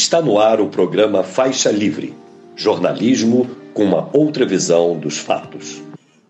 [0.00, 2.16] Está no ar o programa Faixa Livre,
[2.54, 5.82] jornalismo com uma outra visão dos fatos.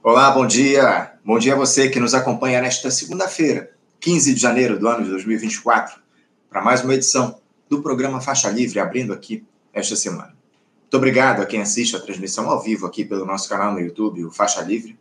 [0.03, 1.13] Olá, bom dia.
[1.23, 3.71] Bom dia a você que nos acompanha nesta segunda-feira,
[4.01, 6.01] 15 de janeiro do ano de 2024,
[6.49, 10.35] para mais uma edição do programa Faixa Livre, abrindo aqui esta semana.
[10.81, 14.25] Muito obrigado a quem assiste a transmissão ao vivo aqui pelo nosso canal no YouTube,
[14.25, 14.99] o Faixa Livre.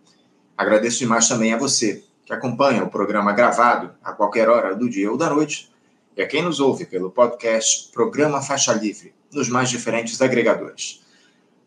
[0.57, 5.09] Agradeço demais também a você que acompanha o programa gravado a qualquer hora do dia
[5.09, 5.71] ou da noite
[6.18, 11.05] e a quem nos ouve pelo podcast Programa Faixa Livre, nos mais diferentes agregadores.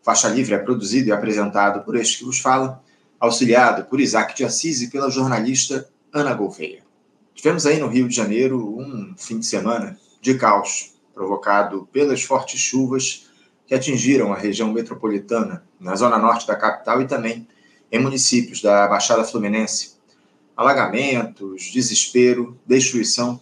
[0.03, 2.83] Faixa Livre é produzido e apresentado por este que vos fala,
[3.17, 6.83] auxiliado por Isaac de Assis e pela jornalista Ana Gouveia.
[7.33, 12.59] Tivemos aí no Rio de Janeiro um fim de semana de caos, provocado pelas fortes
[12.59, 13.29] chuvas
[13.65, 17.47] que atingiram a região metropolitana, na zona norte da capital e também
[17.89, 19.93] em municípios da Baixada Fluminense.
[20.57, 23.39] Alagamentos, desespero, destruição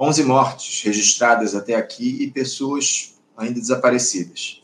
[0.00, 4.60] 11 mortes registradas até aqui e pessoas ainda desaparecidas.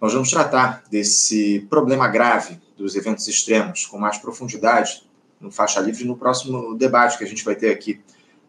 [0.00, 5.04] Nós vamos tratar desse problema grave dos eventos extremos com mais profundidade
[5.40, 8.00] no Faixa Livre no próximo debate que a gente vai ter aqui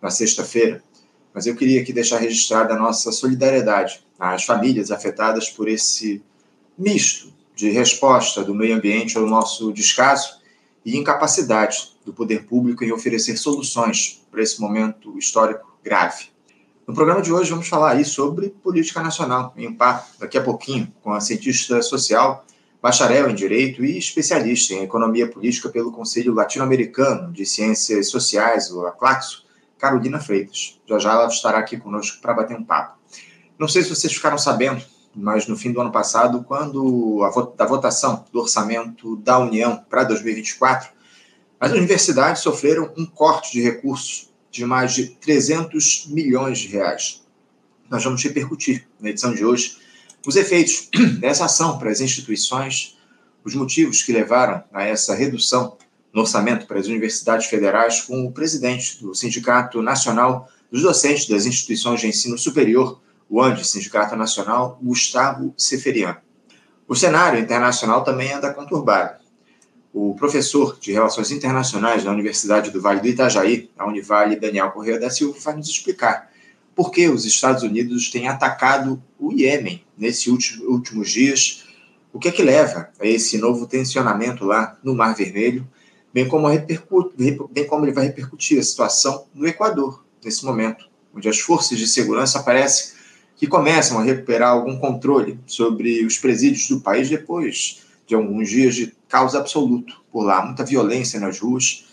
[0.01, 0.83] na sexta-feira.
[1.33, 6.23] Mas eu queria aqui deixar registrada a nossa solidariedade às famílias afetadas por esse
[6.75, 10.39] misto de resposta do meio ambiente ao nosso descaso
[10.83, 16.25] e incapacidade do poder público em oferecer soluções para esse momento histórico grave.
[16.85, 20.93] No programa de hoje vamos falar aí sobre política nacional, em par daqui a pouquinho
[21.01, 22.45] com a cientista social,
[22.81, 28.85] bacharel em direito e especialista em economia política pelo Conselho Latino-Americano de Ciências Sociais, o
[28.85, 29.45] ACLACSO,
[29.77, 30.79] Carolina Freitas.
[30.85, 32.97] Já já ela estará aqui conosco para bater um papo.
[33.57, 34.83] Não sei se vocês ficaram sabendo,
[35.15, 40.03] mas no fim do ano passado, quando a da votação do orçamento da União para
[40.03, 40.89] 2024,
[41.59, 47.21] as universidades sofreram um corte de recursos de mais de 300 milhões de reais.
[47.89, 49.77] Nós vamos repercutir na edição de hoje
[50.25, 50.89] os efeitos
[51.19, 52.97] dessa ação para as instituições,
[53.43, 55.77] os motivos que levaram a essa redução
[56.13, 61.45] no orçamento para as universidades federais com o presidente do Sindicato Nacional dos Docentes das
[61.45, 62.99] Instituições de Ensino Superior,
[63.29, 66.17] o ANDE, Sindicato Nacional, Gustavo Seferiano.
[66.87, 69.19] O cenário internacional também anda conturbado.
[69.93, 74.99] O professor de Relações Internacionais da Universidade do Vale do Itajaí, a Univale, Daniel Correia
[74.99, 76.29] da Silva, vai nos explicar
[76.75, 81.65] por que os Estados Unidos têm atacado o Iêmen nesses últimos dias,
[82.13, 85.67] o que é que leva a esse novo tensionamento lá no Mar Vermelho,
[86.13, 86.47] bem como,
[87.49, 91.87] bem como ele vai repercutir a situação no Equador, nesse momento, onde as forças de
[91.87, 92.95] segurança parecem
[93.35, 98.75] que começam a recuperar algum controle sobre os presídios do país depois de alguns dias
[98.75, 101.85] de caos absoluto por lá, muita violência nas ruas.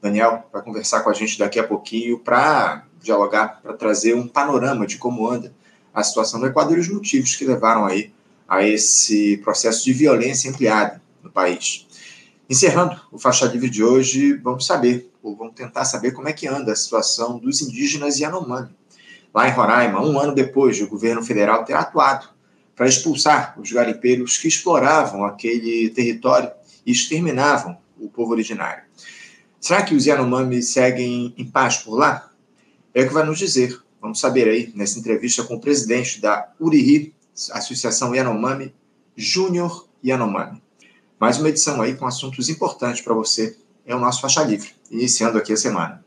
[0.00, 4.86] Daniel vai conversar com a gente daqui a pouquinho para dialogar, para trazer um panorama
[4.86, 5.52] de como anda
[5.94, 8.12] a situação do Equador e os motivos que levaram aí
[8.48, 11.86] a esse processo de violência ampliada no país.
[12.48, 16.46] Encerrando o Faixa Livre de hoje, vamos saber, ou vamos tentar saber como é que
[16.46, 18.70] anda a situação dos indígenas Yanomami.
[19.34, 22.28] Lá em Roraima, um ano depois de o governo federal ter atuado
[22.76, 26.50] para expulsar os garimpeiros que exploravam aquele território
[26.86, 28.84] e exterminavam o povo originário.
[29.60, 32.30] Será que os Yanomami seguem em paz por lá?
[32.94, 33.78] É o que vai nos dizer.
[34.00, 37.12] Vamos saber aí nessa entrevista com o presidente da URIRI,
[37.50, 38.72] Associação Yanomami,
[39.16, 40.62] Júnior Yanomami.
[41.18, 43.58] Mais uma edição aí com assuntos importantes para você.
[43.84, 46.04] É o nosso Faixa Livre, iniciando aqui a semana.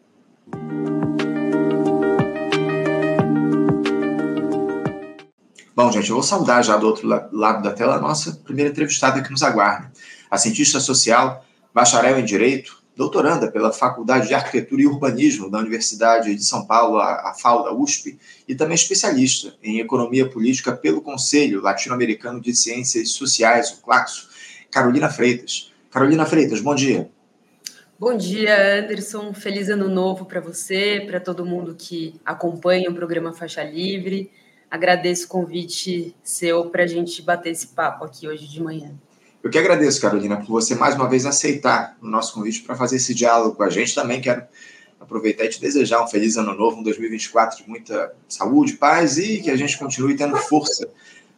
[5.75, 9.21] Bom, gente, eu vou saudar já do outro lado da tela a nossa primeira entrevistada
[9.23, 9.91] que nos aguarda.
[10.29, 16.35] A cientista social, bacharel em Direito, doutoranda pela Faculdade de Arquitetura e Urbanismo da Universidade
[16.35, 21.61] de São Paulo, a FAO da USP, e também especialista em Economia Política pelo Conselho
[21.61, 24.27] Latino-Americano de Ciências Sociais, o CLACSO,
[24.69, 25.71] Carolina Freitas.
[25.89, 27.09] Carolina Freitas, bom dia.
[27.97, 29.33] Bom dia, Anderson.
[29.33, 34.29] Feliz ano novo para você, para todo mundo que acompanha o programa Faixa Livre.
[34.69, 38.93] Agradeço o convite seu para a gente bater esse papo aqui hoje de manhã.
[39.41, 42.97] Eu que agradeço, Carolina, por você mais uma vez aceitar o nosso convite para fazer
[42.97, 43.95] esse diálogo com a gente.
[43.95, 44.43] Também quero
[44.99, 49.41] aproveitar e te desejar um feliz ano novo, um 2024 de muita saúde, paz e
[49.41, 50.89] que a gente continue tendo força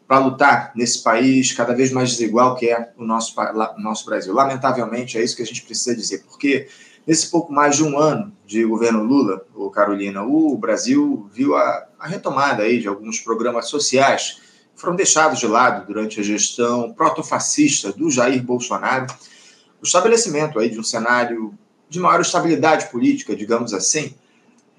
[0.08, 3.36] para lutar nesse país cada vez mais desigual que é o nosso,
[3.78, 4.34] nosso Brasil.
[4.34, 6.68] Lamentavelmente, é isso que a gente precisa dizer, porque
[7.06, 9.44] Nesse pouco mais de um ano de governo Lula,
[9.74, 14.40] Carolina, o Brasil viu a, a retomada aí de alguns programas sociais
[14.82, 19.06] foram deixados de lado durante a gestão protofascista do Jair Bolsonaro,
[19.80, 21.54] o estabelecimento aí de um cenário
[21.88, 24.16] de maior estabilidade política, digamos assim,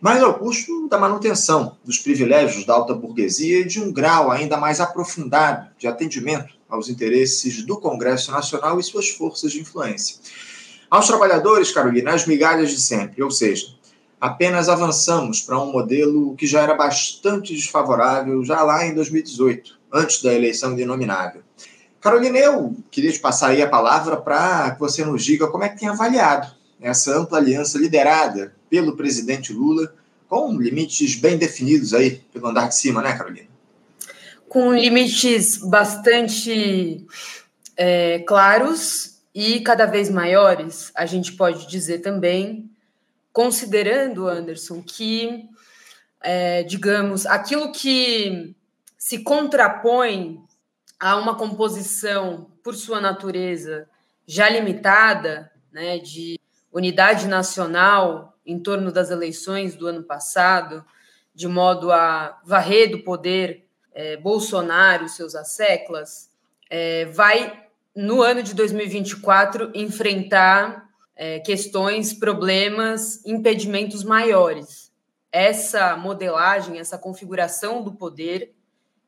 [0.01, 4.57] mas ao custo da manutenção dos privilégios da alta burguesia e de um grau ainda
[4.57, 10.17] mais aprofundado de atendimento aos interesses do Congresso Nacional e suas forças de influência.
[10.91, 13.69] Aos trabalhadores, Carolina, as migalhas de sempre, ou seja,
[14.21, 20.23] apenas avançamos para um modelo que já era bastante desfavorável já lá em 2018, antes
[20.23, 21.43] da eleição inominável.
[22.01, 25.69] Carolina, eu queria te passar aí a palavra para que você nos diga como é
[25.69, 29.95] que tem avaliado essa ampla aliança liderada pelo presidente Lula,
[30.29, 33.47] com limites bem definidos aí pelo andar de cima, né, Carolina?
[34.49, 37.07] Com limites bastante
[37.77, 42.69] é, claros e cada vez maiores, a gente pode dizer também,
[43.33, 45.45] considerando, Anderson, que,
[46.21, 48.55] é, digamos, aquilo que
[49.03, 50.41] se contrapõe
[50.99, 53.89] a uma composição, por sua natureza,
[54.25, 56.39] já limitada, né, de
[56.73, 60.85] unidade nacional em torno das eleições do ano passado,
[61.35, 66.31] de modo a varrer do poder é, Bolsonaro seus asseclas,
[66.71, 67.61] é, vai,
[67.97, 74.93] no ano de 2024, enfrentar é, questões, problemas, impedimentos maiores.
[75.33, 78.55] Essa modelagem, essa configuração do poder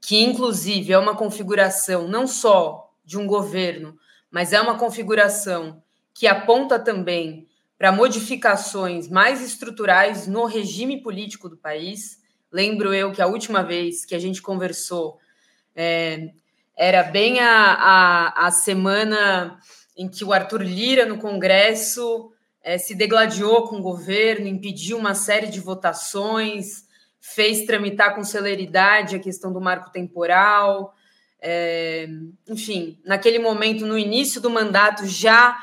[0.06, 3.96] que inclusive é uma configuração não só de um governo,
[4.30, 7.48] mas é uma configuração que aponta também
[7.78, 12.20] para modificações mais estruturais no regime político do país.
[12.52, 15.18] Lembro eu que a última vez que a gente conversou
[15.74, 16.32] é,
[16.76, 19.58] era bem a, a, a, semana
[19.96, 22.30] em que o Arthur Lira, no Congresso,
[22.62, 26.83] é, se degladiou com o governo, impediu uma série de votações,
[27.26, 30.94] fez tramitar com celeridade a questão do marco temporal.
[31.40, 32.06] É,
[32.46, 35.58] enfim, naquele momento, no início do mandato, já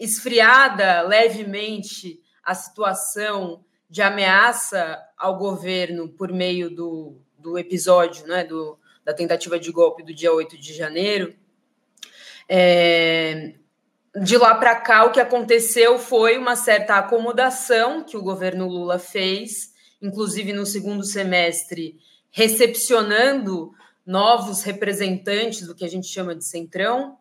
[0.00, 8.78] esfriada levemente a situação de ameaça ao governo por meio do, do episódio né, do,
[9.04, 11.36] da tentativa de golpe do dia 8 de janeiro.
[12.48, 13.52] É,
[14.22, 18.98] de lá para cá, o que aconteceu foi uma certa acomodação que o governo Lula
[18.98, 19.71] fez
[20.02, 21.98] inclusive no segundo semestre,
[22.30, 23.72] recepcionando
[24.04, 27.16] novos representantes do que a gente chama de centrão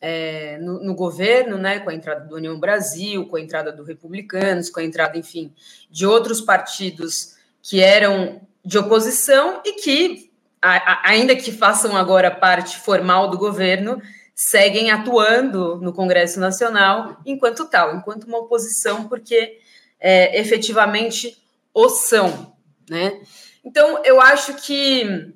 [0.00, 3.84] é, no, no, governo, né, com a entrada do União Brasil, com a entrada do
[3.84, 5.54] Republicanos, com a entrada, enfim,
[5.88, 10.30] de outros partidos que eram de oposição e que,
[10.60, 14.02] a, a, ainda que façam agora parte formal do governo,
[14.34, 19.58] seguem atuando no Congresso Nacional enquanto tal, enquanto uma oposição, porque
[20.00, 21.41] é, efetivamente
[21.74, 22.54] o são,
[22.88, 23.20] né?
[23.64, 25.34] Então, eu acho que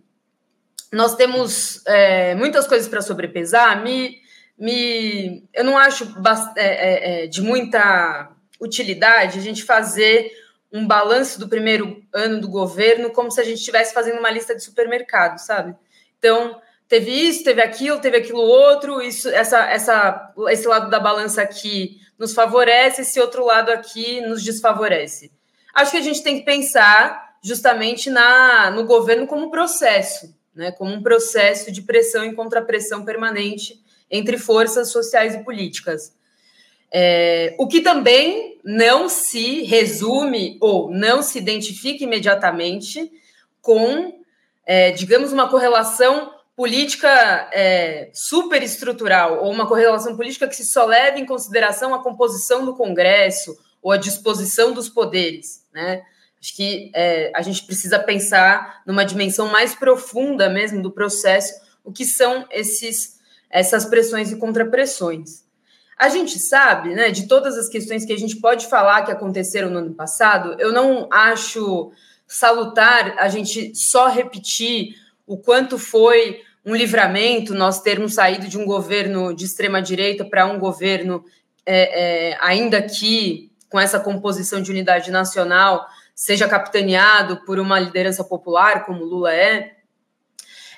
[0.92, 3.82] nós temos é, muitas coisas para sobrepesar.
[3.82, 4.18] Me,
[4.58, 6.04] me, eu não acho
[6.56, 8.30] é, é, é, de muita
[8.60, 10.30] utilidade a gente fazer
[10.72, 14.54] um balanço do primeiro ano do governo como se a gente estivesse fazendo uma lista
[14.54, 15.74] de supermercado, sabe?
[16.18, 21.42] Então, teve isso, teve aquilo, teve aquilo outro, isso, essa, essa, esse lado da balança
[21.42, 25.30] aqui nos favorece, esse outro lado aqui nos desfavorece
[25.76, 30.92] acho que a gente tem que pensar justamente na, no governo como processo, né, como
[30.92, 33.80] um processo de pressão e contrapressão permanente
[34.10, 36.14] entre forças sociais e políticas.
[36.90, 43.12] É, o que também não se resume ou não se identifica imediatamente
[43.60, 44.20] com,
[44.64, 51.20] é, digamos, uma correlação política é, superestrutural ou uma correlação política que se só leve
[51.20, 56.02] em consideração a composição do Congresso ou a disposição dos poderes, né?
[56.40, 61.52] Acho que é, a gente precisa pensar numa dimensão mais profunda mesmo do processo,
[61.84, 63.18] o que são esses,
[63.50, 65.44] essas pressões e contrapressões.
[65.98, 69.70] A gente sabe, né, de todas as questões que a gente pode falar que aconteceram
[69.70, 71.92] no ano passado, eu não acho
[72.26, 74.94] salutar a gente só repetir
[75.26, 80.46] o quanto foi um livramento nós termos saído de um governo de extrema direita para
[80.46, 81.24] um governo
[81.64, 88.24] é, é, ainda que com essa composição de unidade nacional seja capitaneado por uma liderança
[88.24, 89.76] popular, como Lula é.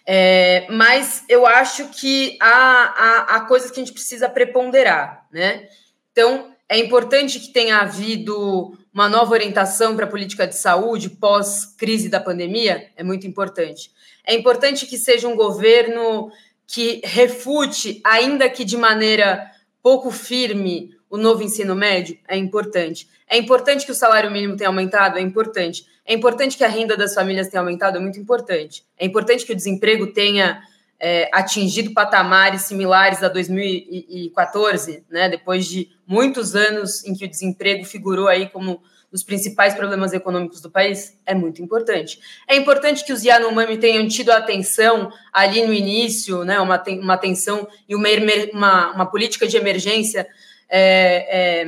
[0.04, 5.68] é mas eu acho que há, há, há coisas que a gente precisa preponderar, né?
[6.11, 12.09] Então, é importante que tenha havido uma nova orientação para a política de saúde pós-crise
[12.09, 13.92] da pandemia, é muito importante.
[14.26, 16.30] É importante que seja um governo
[16.66, 19.50] que refute, ainda que de maneira
[19.83, 22.18] pouco firme, o novo ensino médio?
[22.28, 23.08] É importante.
[23.28, 25.18] É importante que o salário mínimo tenha aumentado?
[25.18, 25.86] É importante.
[26.06, 27.98] É importante que a renda das famílias tenha aumentado?
[27.98, 28.84] É muito importante.
[28.98, 30.62] É importante que o desemprego tenha
[30.98, 35.28] é, atingido patamares similares a 2014, né?
[35.28, 40.60] depois de muitos anos em que o desemprego figurou aí como dos principais problemas econômicos
[40.60, 41.18] do país?
[41.24, 42.18] É muito importante.
[42.46, 47.66] É importante que os Yanomami tenham tido atenção ali no início, né, uma, uma atenção
[47.88, 48.08] e uma,
[48.52, 50.26] uma, uma política de emergência
[50.68, 51.66] é, é,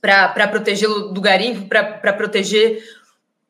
[0.00, 2.82] para proteger do garimpo, para proteger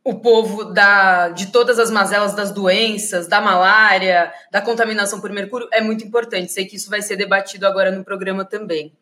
[0.02, 5.68] o povo da, de todas as mazelas das doenças, da malária, da contaminação por mercúrio,
[5.72, 6.52] é muito importante.
[6.52, 8.92] Sei que isso vai ser debatido agora no programa também.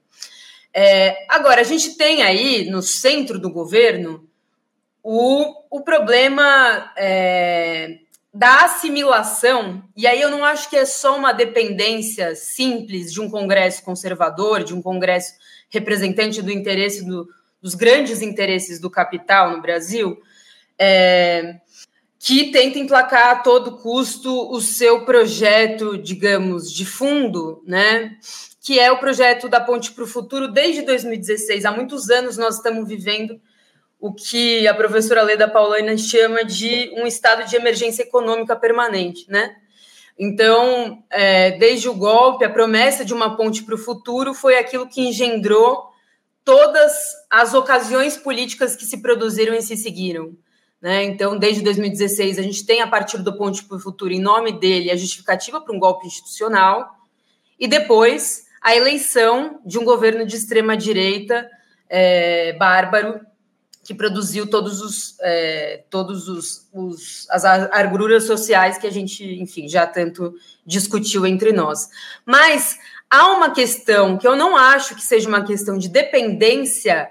[0.73, 4.27] É, agora, a gente tem aí no centro do governo
[5.03, 7.99] o, o problema é,
[8.35, 13.31] da assimilação, e aí eu não acho que é só uma dependência simples de um
[13.31, 15.35] Congresso conservador, de um Congresso
[15.71, 17.29] representante do interesse do,
[17.63, 20.19] dos grandes interesses do capital no Brasil,
[20.77, 21.61] é,
[22.19, 28.17] que tenta emplacar a todo custo o seu projeto, digamos, de fundo, né?
[28.61, 31.65] Que é o projeto da Ponte para o Futuro desde 2016.
[31.65, 33.41] Há muitos anos nós estamos vivendo
[34.05, 39.57] o que a professora Leda Paulina chama de um estado de emergência econômica permanente, né?
[40.19, 44.87] Então, é, desde o golpe, a promessa de uma ponte para o futuro foi aquilo
[44.87, 45.89] que engendrou
[46.45, 46.93] todas
[47.31, 50.37] as ocasiões políticas que se produziram e se seguiram.
[50.83, 51.05] Né?
[51.05, 54.53] Então, desde 2016, a gente tem, a partir do Ponte para o Futuro, em nome
[54.53, 56.95] dele, a justificativa para um golpe institucional,
[57.59, 61.49] e depois a eleição de um governo de extrema-direita
[61.89, 63.19] é, bárbaro,
[63.85, 69.69] que produziu todos os, é, todos os, os, as arguras sociais que a gente, enfim,
[69.69, 71.91] já tanto discutiu entre nós.
[72.25, 72.79] Mas
[73.11, 77.11] há uma questão que eu não acho que seja uma questão de dependência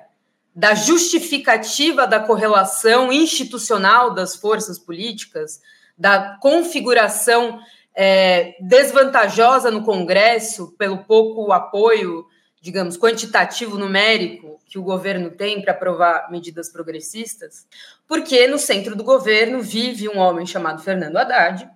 [0.56, 5.62] da justificativa da correlação institucional das forças políticas,
[5.98, 7.60] da configuração
[7.96, 12.26] é, desvantajosa no Congresso pelo pouco apoio,
[12.64, 17.68] digamos, quantitativo numérico que o governo tem para aprovar medidas progressistas,
[18.08, 21.70] porque no centro do governo vive um homem chamado Fernando Haddad,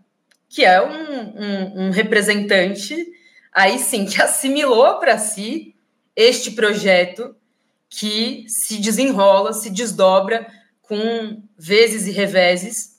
[0.47, 3.05] que é um, um, um representante,
[3.51, 5.75] aí sim, que assimilou para si
[6.15, 7.35] este projeto
[7.89, 10.47] que se desenrola, se desdobra
[10.81, 12.97] com vezes e reveses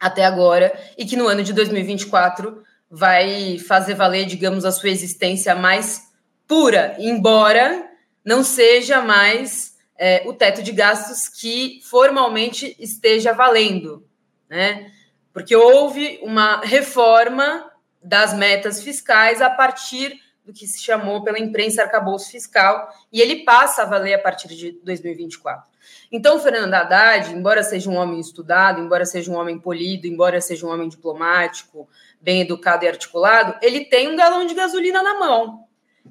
[0.00, 5.54] até agora, e que no ano de 2024 vai fazer valer, digamos, a sua existência
[5.54, 6.07] mais
[6.48, 7.86] pura, embora
[8.24, 14.04] não seja mais é, o teto de gastos que formalmente esteja valendo,
[14.48, 14.90] né?
[15.32, 17.70] Porque houve uma reforma
[18.02, 23.44] das metas fiscais a partir do que se chamou pela imprensa arcabouço fiscal, e ele
[23.44, 25.68] passa a valer a partir de 2024.
[26.10, 30.66] Então, Fernando Haddad, embora seja um homem estudado, embora seja um homem polido, embora seja
[30.66, 31.86] um homem diplomático,
[32.18, 35.67] bem educado e articulado, ele tem um galão de gasolina na mão,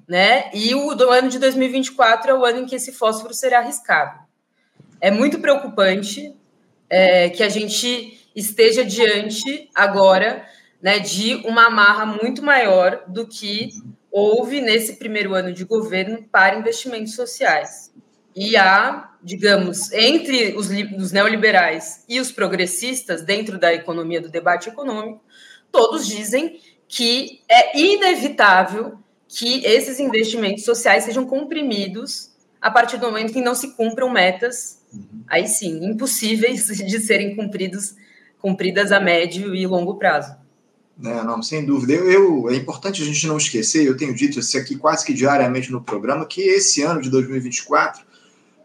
[0.07, 0.49] né?
[0.53, 4.19] E o do ano de 2024 é o ano em que esse fósforo será arriscado.
[4.99, 6.35] É muito preocupante
[6.89, 10.45] é, que a gente esteja diante agora
[10.81, 13.69] né, de uma amarra muito maior do que
[14.11, 17.91] houve nesse primeiro ano de governo para investimentos sociais.
[18.35, 24.69] E há, digamos, entre os, os neoliberais e os progressistas, dentro da economia do debate
[24.69, 25.23] econômico,
[25.71, 32.31] todos dizem que é inevitável que esses investimentos sociais sejam comprimidos
[32.61, 34.79] a partir do momento que não se cumpram metas,
[35.27, 37.95] aí sim, impossíveis de serem cumpridos,
[38.39, 40.35] cumpridas a médio e longo prazo.
[40.97, 41.93] Não, não, sem dúvida.
[41.93, 45.13] Eu, eu, é importante a gente não esquecer, eu tenho dito isso aqui quase que
[45.13, 48.07] diariamente no programa, que esse ano de 2024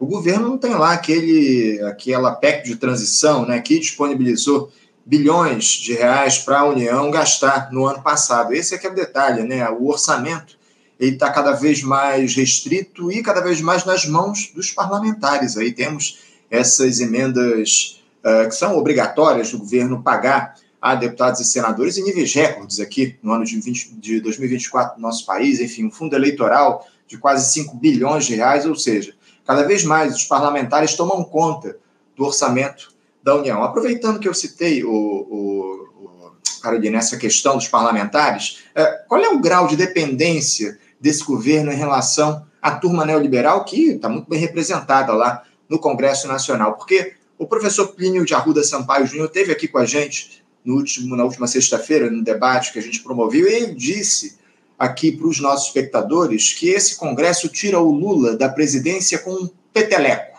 [0.03, 4.73] o governo não tem lá aquele, aquela PEC de transição né, que disponibilizou
[5.05, 8.53] bilhões de reais para a União gastar no ano passado.
[8.53, 9.69] Esse é que é o detalhe, né?
[9.71, 10.57] O orçamento
[10.99, 15.57] ele está cada vez mais restrito e cada vez mais nas mãos dos parlamentares.
[15.57, 21.97] Aí temos essas emendas uh, que são obrigatórias do governo pagar a deputados e senadores
[21.97, 25.91] em níveis recordes aqui no ano de, 20, de 2024 no nosso país, enfim, um
[25.91, 29.15] fundo eleitoral de quase 5 bilhões de reais, ou seja,
[29.47, 31.77] cada vez mais os parlamentares tomam conta
[32.17, 32.92] do orçamento
[33.23, 33.63] da União.
[33.63, 39.29] Aproveitando que eu citei o, o, o Carolina, essa questão dos parlamentares, é, qual é
[39.29, 44.39] o grau de dependência desse governo em relação à turma neoliberal, que está muito bem
[44.39, 46.75] representada lá no Congresso Nacional?
[46.75, 51.17] Porque o professor Plínio de Arruda Sampaio Júnior esteve aqui com a gente no último,
[51.17, 54.39] na última sexta-feira, no debate que a gente promoveu, e ele disse
[54.79, 59.51] aqui para os nossos espectadores que esse Congresso tira o Lula da presidência com um
[59.73, 60.32] peteleco.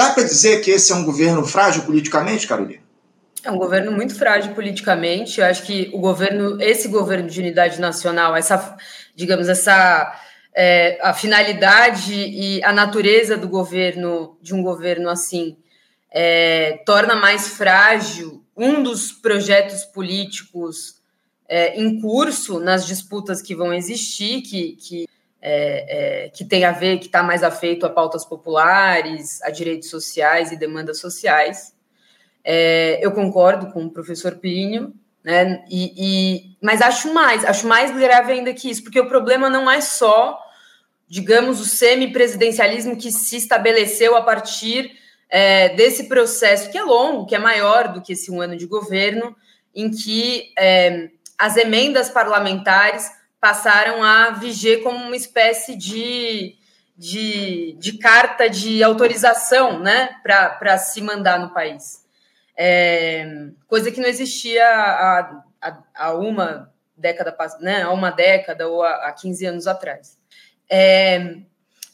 [0.00, 2.80] Dá para dizer que esse é um governo frágil politicamente, Carolina?
[3.44, 5.38] É um governo muito frágil politicamente.
[5.38, 8.78] Eu acho que o governo, esse governo de unidade nacional, essa,
[9.14, 10.18] digamos, essa
[10.54, 15.58] é, a finalidade e a natureza do governo, de um governo assim,
[16.10, 20.94] é, torna mais frágil um dos projetos políticos
[21.46, 25.06] é, em curso nas disputas que vão existir, que, que,
[25.42, 29.88] é, é, que tem a ver, que está mais afeito a pautas populares, a direitos
[29.88, 31.74] sociais e demandas sociais.
[32.44, 34.94] É, eu concordo com o professor Pinho,
[35.24, 35.64] né?
[35.70, 39.70] E, e, mas acho mais, acho mais grave ainda que isso, porque o problema não
[39.70, 40.38] é só,
[41.08, 44.92] digamos, o semipresidencialismo que se estabeleceu a partir
[45.28, 48.66] é, desse processo que é longo, que é maior do que esse um ano de
[48.66, 49.36] governo,
[49.74, 56.56] em que é, as emendas parlamentares passaram a viger como uma espécie de,
[56.96, 62.00] de, de carta de autorização né, para se mandar no país
[62.62, 63.26] é,
[63.66, 69.06] coisa que não existia há, há, há, uma década, né, há uma década ou há,
[69.06, 70.18] há 15 anos atrás.
[70.68, 71.36] É,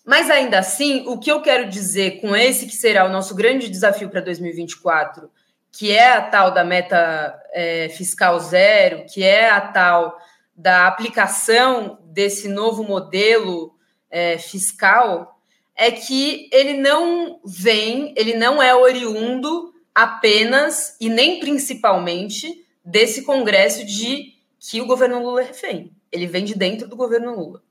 [0.04, 3.68] mas ainda assim, o que eu quero dizer com esse que será o nosso grande
[3.68, 5.30] desafio para 2024,
[5.70, 10.18] que é a tal da meta é, fiscal zero, que é a tal
[10.56, 13.74] da aplicação desse novo modelo
[14.10, 15.38] é, fiscal,
[15.76, 23.84] é que ele não vem, ele não é oriundo apenas e nem principalmente desse congresso
[23.84, 25.92] de que o governo Lula é refém.
[26.10, 27.62] Ele vem de dentro do governo Lula.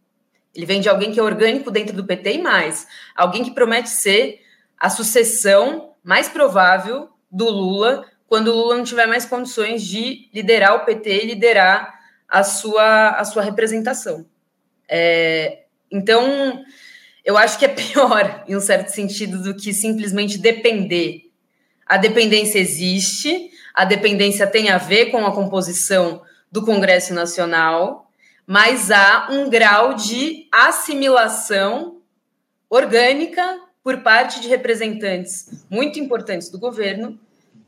[0.53, 3.89] Ele vem de alguém que é orgânico dentro do PT e mais, alguém que promete
[3.89, 4.41] ser
[4.77, 10.75] a sucessão mais provável do Lula quando o Lula não tiver mais condições de liderar
[10.75, 11.94] o PT e liderar
[12.27, 14.25] a sua, a sua representação.
[14.87, 16.63] É, então,
[17.23, 21.25] eu acho que é pior, em um certo sentido, do que simplesmente depender
[21.85, 28.09] a dependência existe, a dependência tem a ver com a composição do Congresso Nacional,
[28.47, 32.01] mas há um grau de assimilação
[32.69, 37.19] orgânica por parte de representantes muito importantes do governo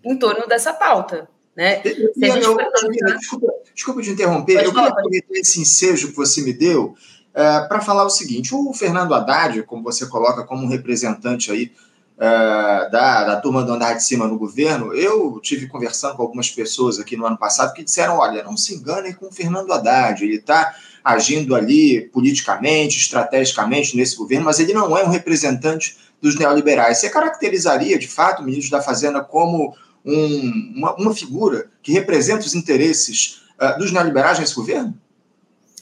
[0.04, 1.30] em torno dessa pauta.
[1.58, 1.82] Né?
[1.84, 6.54] Eu, eu, desculpa, desculpa te interromper, Pode eu queria aproveitar esse ensejo que você me
[6.54, 6.94] deu
[7.34, 11.72] é, para falar o seguinte: o Fernando Haddad, como você coloca como um representante aí
[12.18, 16.52] uh, da, da turma do andar de cima no governo, eu tive conversando com algumas
[16.52, 20.24] pessoas aqui no ano passado que disseram: olha, não se enganem com o Fernando Haddad,
[20.24, 26.36] ele está agindo ali politicamente, estrategicamente nesse governo, mas ele não é um representante dos
[26.36, 27.00] neoliberais.
[27.00, 29.74] Você caracterizaria, de fato, o ministro da Fazenda como
[30.08, 34.98] um, uma, uma, figura que representa os interesses uh, dos neoliberais nesse governo?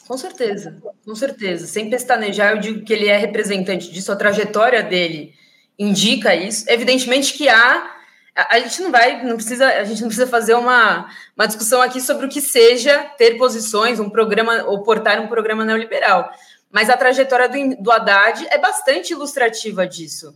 [0.07, 1.67] Com certeza, com certeza.
[1.67, 5.33] Sem pestanejar, eu digo que ele é representante disso, a trajetória dele
[5.77, 6.65] indica isso.
[6.67, 7.95] Evidentemente que há
[8.35, 12.01] a, gente não vai, não precisa, a gente não precisa fazer uma, uma discussão aqui
[12.01, 16.29] sobre o que seja ter posições, um programa, ou portar um programa neoliberal.
[16.69, 20.35] Mas a trajetória do, do Haddad é bastante ilustrativa disso.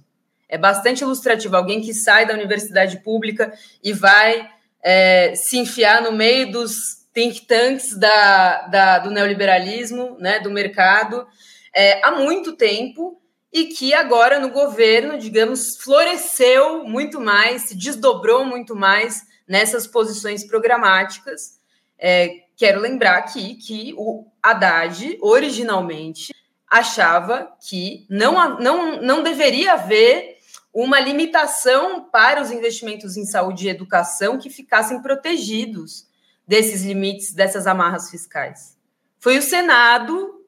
[0.49, 1.57] É bastante ilustrativa.
[1.57, 4.49] Alguém que sai da universidade pública e vai
[4.83, 6.73] é, se enfiar no meio dos
[7.13, 11.27] think tanks da, da, do neoliberalismo, né, do mercado,
[11.73, 18.45] é, há muito tempo e que agora no governo, digamos, floresceu muito mais, se desdobrou
[18.45, 21.59] muito mais nessas posições programáticas.
[21.97, 26.33] É, quero lembrar aqui que o Haddad, originalmente,
[26.69, 30.37] achava que não, não, não deveria haver
[30.73, 36.07] uma limitação para os investimentos em saúde e educação que ficassem protegidos
[36.47, 38.77] desses limites, dessas amarras fiscais.
[39.19, 40.45] Foi o Senado,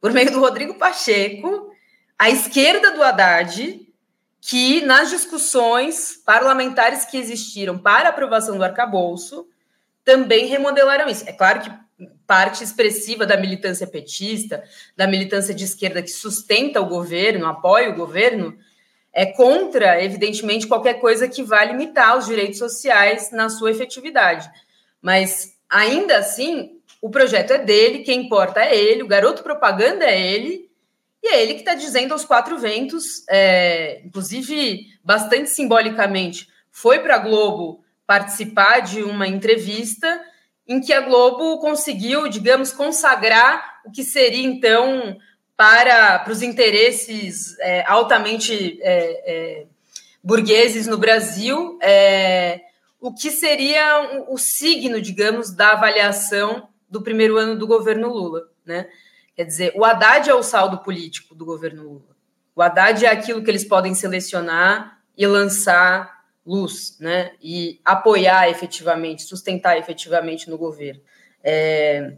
[0.00, 1.70] por meio do Rodrigo Pacheco,
[2.18, 3.88] a esquerda do Haddad,
[4.40, 9.48] que nas discussões parlamentares que existiram para aprovação do arcabouço,
[10.04, 11.28] também remodelaram isso.
[11.28, 11.72] É claro que
[12.26, 14.62] parte expressiva da militância petista,
[14.96, 18.56] da militância de esquerda que sustenta o governo, apoia o governo,
[19.12, 24.48] é contra, evidentemente, qualquer coisa que vá limitar os direitos sociais na sua efetividade.
[25.02, 30.20] Mas, ainda assim, o projeto é dele, quem importa é ele, o garoto propaganda é
[30.20, 30.70] ele,
[31.22, 37.16] e é ele que está dizendo aos quatro ventos, é, inclusive bastante simbolicamente, foi para
[37.16, 40.20] a Globo participar de uma entrevista
[40.66, 45.16] em que a Globo conseguiu, digamos, consagrar o que seria então
[45.60, 49.66] para, para os interesses é, altamente é, é
[50.24, 52.62] burgueses no Brasil, é,
[52.98, 58.88] o que seria o signo, digamos, da avaliação do primeiro ano do governo Lula, né?
[59.36, 62.16] Quer dizer, o Haddad é o saldo político do governo Lula.
[62.56, 67.32] O Haddad é aquilo que eles podem selecionar e lançar luz, né?
[67.38, 71.02] E apoiar efetivamente, sustentar efetivamente no governo.
[71.44, 72.14] É...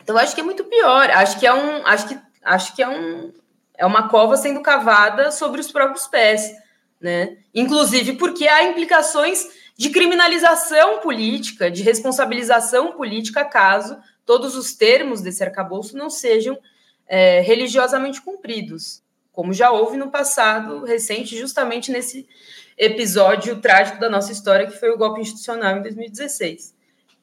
[0.00, 1.10] Então, acho que é muito pior.
[1.10, 1.84] Acho que é um.
[1.84, 3.32] Acho que acho que é, um,
[3.76, 6.52] é uma cova sendo cavada sobre os próprios pés,
[7.00, 7.38] né?
[7.54, 15.42] Inclusive porque há implicações de criminalização política, de responsabilização política, caso todos os termos desse
[15.42, 16.58] arcabouço não sejam
[17.06, 22.28] é, religiosamente cumpridos, como já houve no passado recente, justamente nesse
[22.76, 26.74] episódio trágico da nossa história, que foi o golpe institucional em 2016.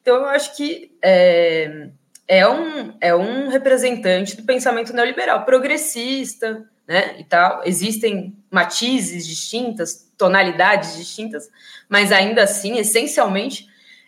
[0.02, 1.90] Então, eu acho que é,
[2.28, 7.62] é, um, é um representante do pensamento neoliberal, progressista, né, e tal.
[7.64, 11.48] Existem matizes distintas, tonalidades distintas,
[11.88, 13.66] mas ainda assim, essencialmente,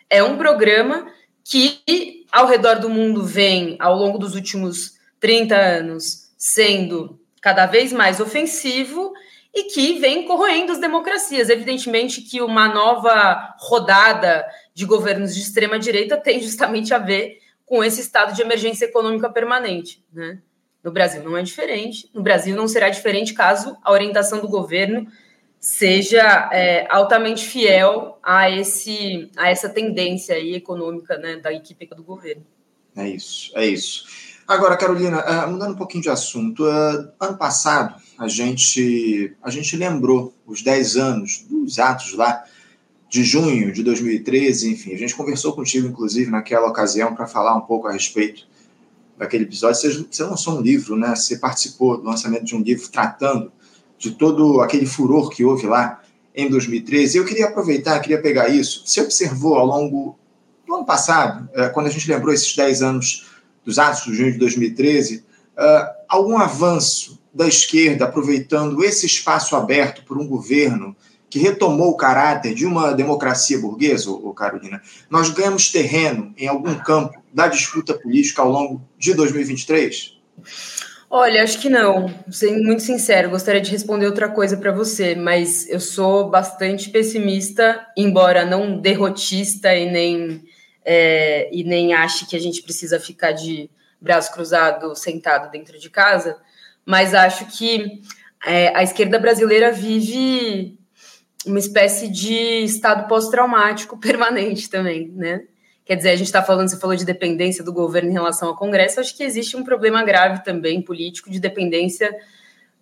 [0.09, 1.07] é um programa
[1.43, 7.91] que, ao redor do mundo, vem, ao longo dos últimos 30 anos, sendo cada vez
[7.91, 9.13] mais ofensivo
[9.53, 11.49] e que vem corroendo as democracias.
[11.49, 17.83] Evidentemente que uma nova rodada de governos de extrema direita tem justamente a ver com
[17.83, 20.39] esse estado de emergência econômica permanente, né?
[20.83, 22.09] No Brasil não é diferente.
[22.13, 25.05] No Brasil não será diferente caso a orientação do governo
[25.59, 32.01] seja é, altamente fiel a esse a essa tendência aí econômica né, da equipe do
[32.01, 32.43] governo.
[32.95, 34.05] É isso, é isso.
[34.47, 39.77] Agora, Carolina, uh, mudando um pouquinho de assunto, uh, ano passado a gente, a gente
[39.77, 42.43] lembrou os 10 anos dos atos lá
[43.09, 47.61] de junho de 2013, enfim, a gente conversou contigo, inclusive, naquela ocasião, para falar um
[47.61, 48.47] pouco a respeito
[49.17, 49.81] daquele episódio.
[49.81, 51.15] Você, você lançou um livro, né?
[51.15, 53.51] Você participou do lançamento de um livro tratando
[53.97, 56.01] de todo aquele furor que houve lá
[56.35, 57.17] em 2013.
[57.17, 58.83] Eu queria aproveitar, queria pegar isso.
[58.85, 60.17] Você observou ao longo
[60.65, 63.27] do ano passado, eh, quando a gente lembrou esses 10 anos
[63.65, 65.25] dos atos de junho de 2013,
[65.57, 70.95] eh, algum avanço da esquerda, aproveitando esse espaço aberto por um governo
[71.29, 76.75] que retomou o caráter de uma democracia burguesa, ô Carolina, nós ganhamos terreno em algum
[76.75, 80.17] campo da disputa política ao longo de 2023?
[81.09, 82.13] Olha, acho que não.
[82.31, 87.87] Sendo muito sincero, gostaria de responder outra coisa para você, mas eu sou bastante pessimista,
[87.97, 90.43] embora não derrotista e nem,
[90.85, 95.89] é, e nem ache que a gente precisa ficar de braço cruzado sentado dentro de
[95.89, 96.37] casa
[96.89, 98.01] mas acho que
[98.43, 100.78] é, a esquerda brasileira vive
[101.45, 105.43] uma espécie de estado pós-traumático permanente também, né?
[105.85, 108.55] Quer dizer, a gente está falando, você falou de dependência do governo em relação ao
[108.55, 112.15] Congresso, acho que existe um problema grave também político de dependência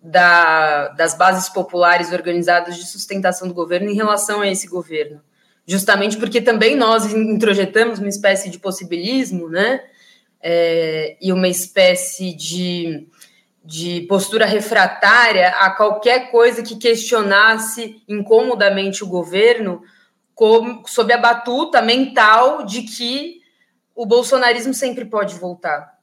[0.02, 5.22] da, das bases populares organizadas de sustentação do governo em relação a esse governo.
[5.66, 9.82] Justamente porque também nós introjetamos uma espécie de possibilismo, né?
[10.40, 13.06] É, e uma espécie de
[13.68, 19.82] de postura refratária a qualquer coisa que questionasse incomodamente o governo,
[20.34, 23.42] como, sob a batuta mental de que
[23.94, 25.98] o bolsonarismo sempre pode voltar,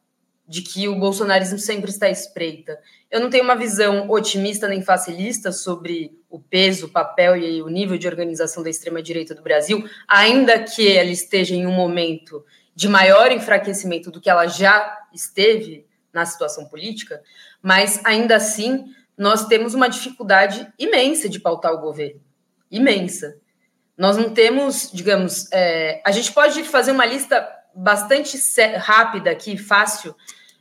[0.47, 2.77] de que o bolsonarismo sempre está espreita.
[3.09, 7.67] Eu não tenho uma visão otimista nem facilista sobre o peso, o papel e o
[7.67, 12.87] nível de organização da extrema-direita do Brasil, ainda que ela esteja em um momento de
[12.87, 17.21] maior enfraquecimento do que ela já esteve na situação política,
[17.65, 18.85] mas ainda assim
[19.17, 22.21] nós temos uma dificuldade imensa de pautar o governo.
[22.69, 23.37] Imensa.
[23.97, 28.37] Nós não temos, digamos, é, a gente pode fazer uma lista bastante
[28.77, 30.15] rápida aqui, fácil,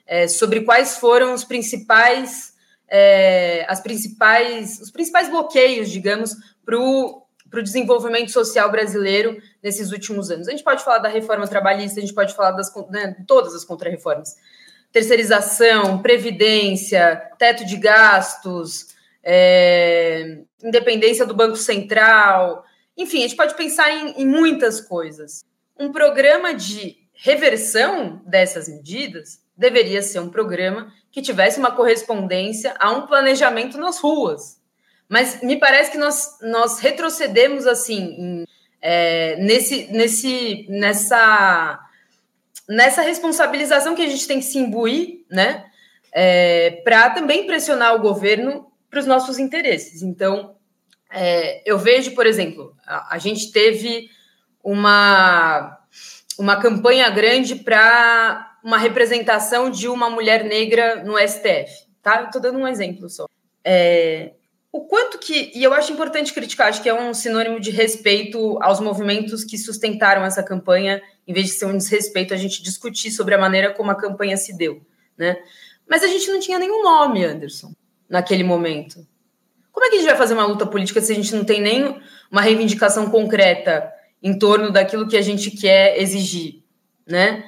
[0.07, 2.55] é, sobre quais foram os principais,
[2.88, 7.27] é, as principais, os principais bloqueios, digamos, para o
[7.62, 10.49] desenvolvimento social brasileiro nesses últimos anos.
[10.49, 13.62] A gente pode falar da reforma trabalhista, a gente pode falar das né, todas as
[13.62, 14.37] contrarreformas
[14.94, 22.64] terceirização, previdência, teto de gastos, é, independência do Banco Central,
[22.96, 25.44] enfim, a gente pode pensar em, em muitas coisas.
[25.76, 32.92] Um programa de reversão dessas medidas deveria ser um programa que tivesse uma correspondência a
[32.92, 34.61] um planejamento nas ruas.
[35.09, 38.44] Mas me parece que nós, nós retrocedemos assim em,
[38.80, 41.80] é, nesse, nesse, nessa
[42.68, 45.64] nessa responsabilização que a gente tem que se imbuir, né,
[46.12, 50.03] é, para também pressionar o governo para os nossos interesses.
[50.03, 50.57] Então,
[51.11, 54.09] é, eu vejo, por exemplo, a, a, gente teve
[54.62, 55.79] uma,
[56.38, 62.24] uma campanha grande para uma representação de uma mulher negra no STF, tá?
[62.24, 63.29] Estou dando um exemplo só.
[63.64, 64.33] É,
[64.75, 68.59] o quanto que, e eu acho importante criticar, acho que é um sinônimo de respeito
[68.61, 73.13] aos movimentos que sustentaram essa campanha, em vez de ser um desrespeito a gente discutir
[73.13, 74.85] sobre a maneira como a campanha se deu,
[75.17, 75.37] né?
[75.89, 77.73] Mas a gente não tinha nenhum nome, Anderson,
[78.09, 79.07] naquele momento.
[79.71, 81.61] Como é que a gente vai fazer uma luta política se a gente não tem
[81.61, 83.89] nem uma reivindicação concreta
[84.21, 86.65] em torno daquilo que a gente quer exigir,
[87.07, 87.45] né?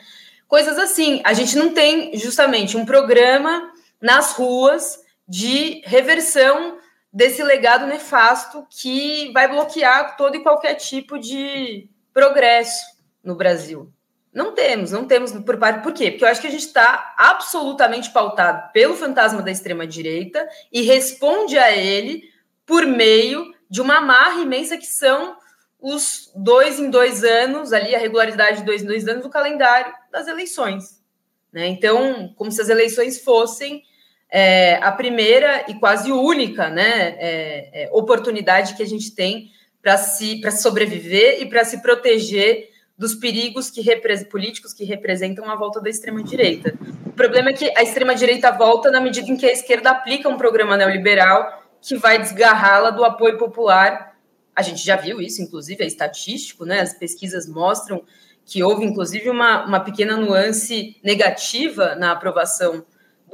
[0.46, 1.20] Coisas assim.
[1.24, 6.78] A gente não tem justamente um programa nas ruas de reversão
[7.16, 12.84] desse legado nefasto que vai bloquear todo e qualquer tipo de progresso
[13.24, 13.90] no Brasil.
[14.34, 15.82] Não temos, não temos por parte.
[15.82, 16.10] Por quê?
[16.10, 21.56] Porque eu acho que a gente está absolutamente pautado pelo fantasma da extrema-direita e responde
[21.56, 22.22] a ele
[22.66, 25.38] por meio de uma marra imensa que são
[25.80, 29.90] os dois em dois anos, ali, a regularidade de dois em dois anos, do calendário
[30.12, 31.02] das eleições.
[31.50, 31.66] Né?
[31.68, 33.82] Então, como se as eleições fossem
[34.30, 39.96] é, a primeira e quase única né, é, é, oportunidade que a gente tem para
[39.96, 43.82] se, se sobreviver e para se proteger dos perigos que
[44.30, 46.74] políticos que representam a volta da extrema-direita.
[47.04, 50.36] O problema é que a extrema-direita volta na medida em que a esquerda aplica um
[50.36, 54.16] programa neoliberal que vai desgarrá-la do apoio popular.
[54.54, 56.80] A gente já viu isso, inclusive, é estatístico, né?
[56.80, 58.02] As pesquisas mostram
[58.46, 62.84] que houve, inclusive, uma, uma pequena nuance negativa na aprovação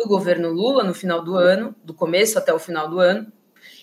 [0.03, 3.27] do governo Lula no final do ano, do começo até o final do ano,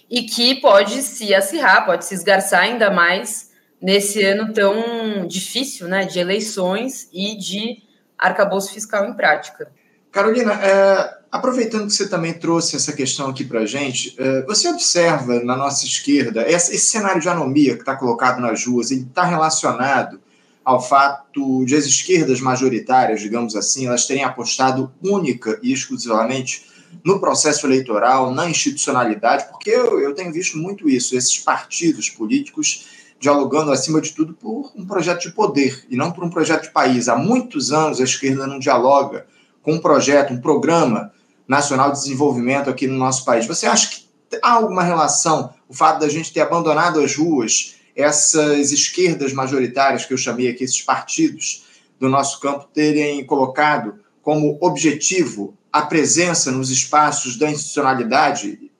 [0.09, 3.51] e que pode se acirrar, pode se esgarçar ainda mais
[3.81, 7.83] nesse ano tão difícil, né, de eleições e de
[8.17, 9.71] arcabouço fiscal em prática.
[10.11, 14.67] Carolina, é, aproveitando que você também trouxe essa questão aqui para a gente, é, você
[14.67, 19.23] observa na nossa esquerda esse, cenário de anomia que está colocado nas ruas, ele está
[19.23, 20.19] relacionado
[20.69, 26.63] ao fato de as esquerdas majoritárias, digamos assim, elas terem apostado única e exclusivamente
[27.03, 32.85] no processo eleitoral, na institucionalidade, porque eu, eu tenho visto muito isso, esses partidos políticos
[33.19, 36.71] dialogando, acima de tudo, por um projeto de poder e não por um projeto de
[36.71, 37.09] país.
[37.09, 39.25] Há muitos anos a esquerda não dialoga
[39.63, 41.11] com um projeto, um programa
[41.47, 43.47] nacional de desenvolvimento aqui no nosso país.
[43.47, 44.05] Você acha que
[44.43, 50.13] há alguma relação o fato da gente ter abandonado as ruas, essas esquerdas majoritárias que
[50.13, 51.65] eu chamei aqui, esses partidos
[51.99, 58.71] do nosso campo, terem colocado como objetivo a presença nos espaços da institucionalidade,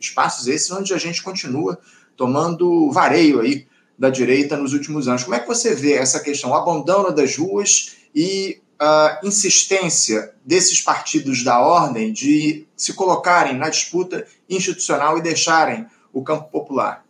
[0.00, 1.78] espaços esses onde a gente continua
[2.16, 3.66] tomando vareio aí
[3.98, 5.22] da direita nos últimos anos.
[5.22, 11.44] Como é que você vê essa questão, abandono das ruas e a insistência desses partidos
[11.44, 17.01] da ordem de se colocarem na disputa institucional e deixarem o campo popular?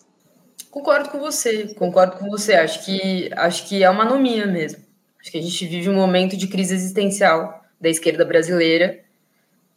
[0.73, 2.55] Concordo com você, concordo com você.
[2.55, 4.83] Acho que acho que é uma anomia mesmo.
[5.21, 8.99] Acho que a gente vive um momento de crise existencial da esquerda brasileira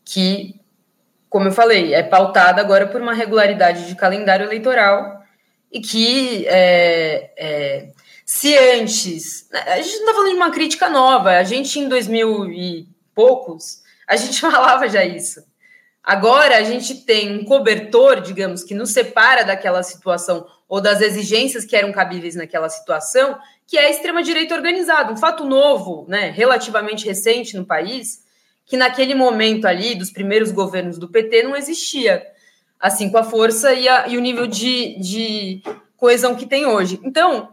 [0.05, 0.57] que,
[1.29, 5.21] como eu falei, é pautada agora por uma regularidade de calendário eleitoral
[5.69, 7.89] e que é, é,
[8.25, 9.49] se antes.
[9.51, 13.81] A gente não está falando de uma crítica nova, a gente em 2000 e poucos,
[14.07, 15.43] a gente falava já isso.
[16.01, 21.65] Agora a gente tem um cobertor, digamos, que nos separa daquela situação ou das exigências
[21.65, 27.05] que eram cabíveis naquela situação, que é a extrema-direita organizada, um fato novo, né, relativamente
[27.05, 28.23] recente no país,
[28.65, 32.25] que naquele momento ali, dos primeiros governos do PT, não existia,
[32.79, 35.61] assim, com a força e, a, e o nível de, de
[35.95, 36.99] coesão que tem hoje.
[37.03, 37.49] Então,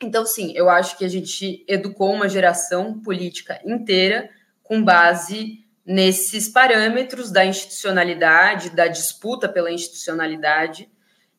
[0.00, 4.30] então, sim, eu acho que a gente educou uma geração política inteira
[4.62, 10.88] com base nesses parâmetros da institucionalidade, da disputa pela institucionalidade,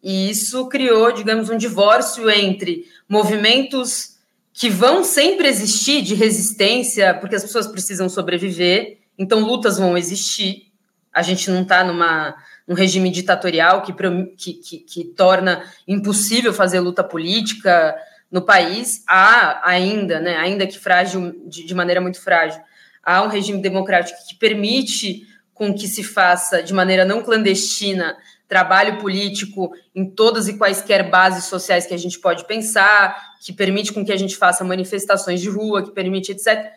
[0.04, 4.18] e isso criou, digamos, um divórcio entre movimentos
[4.52, 10.72] que vão sempre existir de resistência, porque as pessoas precisam sobreviver, então lutas vão existir.
[11.12, 12.36] A gente não está numa
[12.68, 13.94] um regime ditatorial que,
[14.38, 17.96] que, que, que, torna impossível fazer luta política
[18.32, 19.04] no país.
[19.08, 22.62] Há ainda, né, ainda que frágil, de, de maneira muito frágil,
[23.04, 28.16] há um regime democrático que permite com que se faça de maneira não clandestina
[28.54, 33.92] trabalho político em todas e quaisquer bases sociais que a gente pode pensar, que permite
[33.92, 36.72] com que a gente faça manifestações de rua, que permite etc.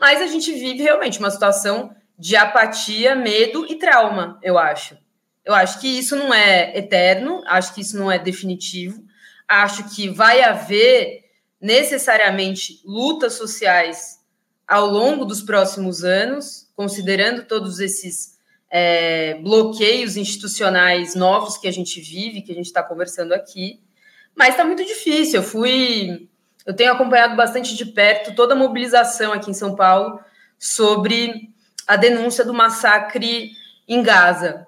[0.00, 4.96] Mas a gente vive realmente uma situação de apatia, medo e trauma, eu acho.
[5.44, 9.04] Eu acho que isso não é eterno, acho que isso não é definitivo,
[9.46, 11.24] acho que vai haver
[11.60, 14.18] necessariamente lutas sociais
[14.66, 18.37] ao longo dos próximos anos, considerando todos esses
[18.70, 23.80] é, bloqueios institucionais novos que a gente vive, que a gente está conversando aqui,
[24.34, 25.40] mas está muito difícil.
[25.40, 26.28] Eu fui,
[26.66, 30.20] eu tenho acompanhado bastante de perto toda a mobilização aqui em São Paulo
[30.58, 31.50] sobre
[31.86, 33.52] a denúncia do massacre
[33.86, 34.66] em Gaza.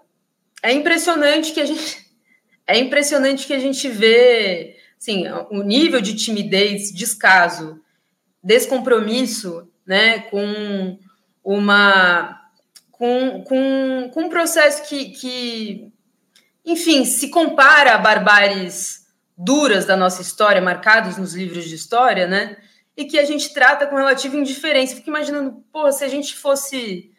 [0.62, 2.10] É impressionante que a gente
[2.66, 7.80] é impressionante que a gente vê assim, o nível de timidez, descaso,
[8.42, 10.98] descompromisso, né, com
[11.42, 12.39] uma
[13.00, 15.90] com, com, com um processo que, que,
[16.66, 22.58] enfim, se compara a barbáries duras da nossa história, marcados nos livros de história, né?
[22.94, 24.96] E que a gente trata com relativa indiferença.
[24.96, 27.10] Fico imaginando, pô, se a gente fosse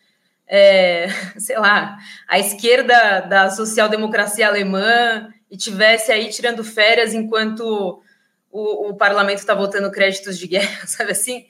[0.48, 1.08] é,
[1.40, 8.04] sei lá, a esquerda da social-democracia alemã e tivesse aí tirando férias enquanto
[8.52, 11.48] o, o parlamento está votando créditos de guerra, sabe assim?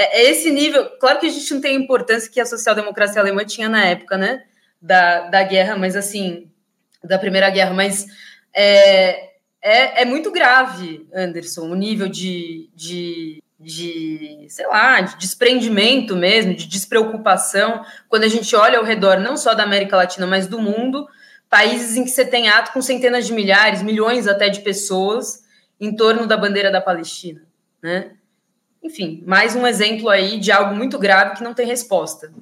[0.00, 0.88] É, é, esse nível.
[0.98, 4.16] Claro que a gente não tem a importância que a social-democracia alemã tinha na época,
[4.16, 4.44] né?
[4.80, 6.50] Da, da guerra, mas assim,
[7.04, 8.06] da Primeira Guerra, mas
[8.54, 16.16] é, é, é muito grave, Anderson, o nível de, de, de, sei lá, de desprendimento
[16.16, 20.46] mesmo, de despreocupação, quando a gente olha ao redor, não só da América Latina, mas
[20.46, 21.06] do mundo,
[21.50, 25.44] países em que você tem ato com centenas de milhares, milhões até de pessoas
[25.78, 27.42] em torno da bandeira da Palestina,
[27.82, 28.12] né?
[28.82, 32.32] Enfim, mais um exemplo aí de algo muito grave que não tem resposta.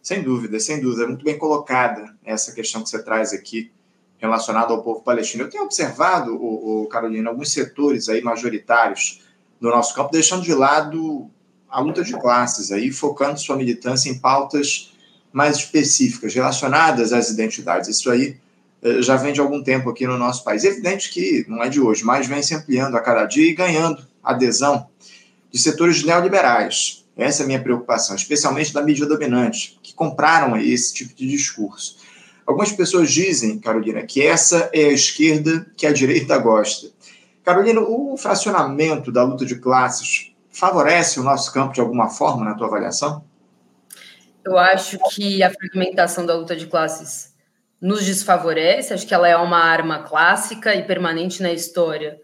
[0.00, 1.04] Sem dúvida, sem dúvida.
[1.04, 3.70] É muito bem colocada essa questão que você traz aqui
[4.16, 5.44] relacionada ao povo palestino.
[5.44, 9.22] Eu tenho observado, o, Carolina, alguns setores aí majoritários
[9.60, 11.28] no nosso campo, deixando de lado
[11.68, 14.92] a luta de classes, aí focando sua militância em pautas
[15.32, 17.88] mais específicas, relacionadas às identidades.
[17.88, 18.36] Isso aí
[18.82, 20.64] eh, já vem de algum tempo aqui no nosso país.
[20.64, 23.54] É evidente que não é de hoje, mas vem se ampliando a cada dia e
[23.54, 24.88] ganhando adesão
[25.50, 27.04] de setores neoliberais.
[27.16, 31.98] Essa é a minha preocupação, especialmente da mídia dominante, que compraram esse tipo de discurso.
[32.46, 36.88] Algumas pessoas dizem, Carolina, que essa é a esquerda que a direita gosta.
[37.44, 42.54] Carolina, o fracionamento da luta de classes favorece o nosso campo de alguma forma, na
[42.54, 43.24] tua avaliação?
[44.44, 47.34] Eu acho que a fragmentação da luta de classes
[47.80, 52.18] nos desfavorece, acho que ela é uma arma clássica e permanente na história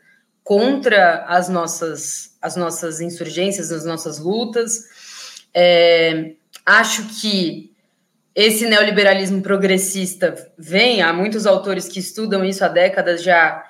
[0.44, 4.84] contra as nossas, as nossas insurgências, as nossas lutas.
[5.54, 6.32] É,
[6.66, 7.72] acho que
[8.34, 13.64] esse neoliberalismo progressista vem, há muitos autores que estudam isso há décadas já,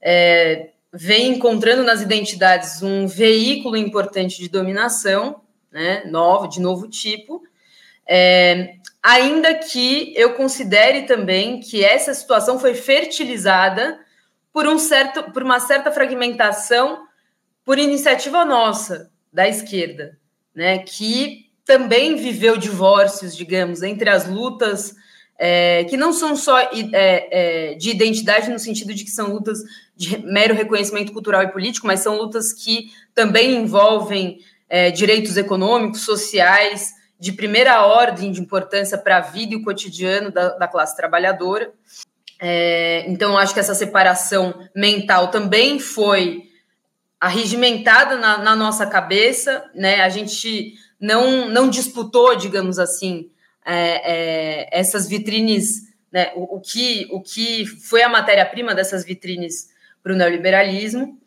[0.00, 5.40] é, vem encontrando nas identidades um veículo importante de dominação,
[5.72, 7.42] né, novo, de novo tipo,
[8.06, 13.98] é, ainda que eu considere também que essa situação foi fertilizada
[14.52, 17.06] por, um certo, por uma certa fragmentação
[17.64, 20.18] por iniciativa nossa, da esquerda,
[20.54, 24.94] né, que também viveu divórcios, digamos, entre as lutas
[25.42, 29.60] é, que não são só é, é, de identidade no sentido de que são lutas
[29.96, 36.04] de mero reconhecimento cultural e político, mas são lutas que também envolvem é, direitos econômicos,
[36.04, 40.94] sociais, de primeira ordem de importância para a vida e o cotidiano da, da classe
[40.94, 41.72] trabalhadora.
[42.40, 46.44] É, então, acho que essa separação mental também foi
[47.20, 50.00] arregimentada na, na, nossa cabeça, né?
[50.00, 53.30] A gente não, não disputou, digamos assim,
[53.64, 56.32] é, é, essas vitrines, né?
[56.34, 59.68] O, o, que, o que foi a matéria-prima dessas vitrines
[60.02, 61.18] para o neoliberalismo.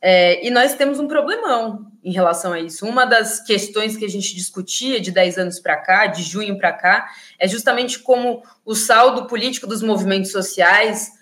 [0.00, 2.86] É, e nós temos um problemão em relação a isso.
[2.86, 6.72] Uma das questões que a gente discutia de 10 anos para cá, de junho para
[6.72, 11.12] cá, é justamente como o saldo político dos movimentos sociais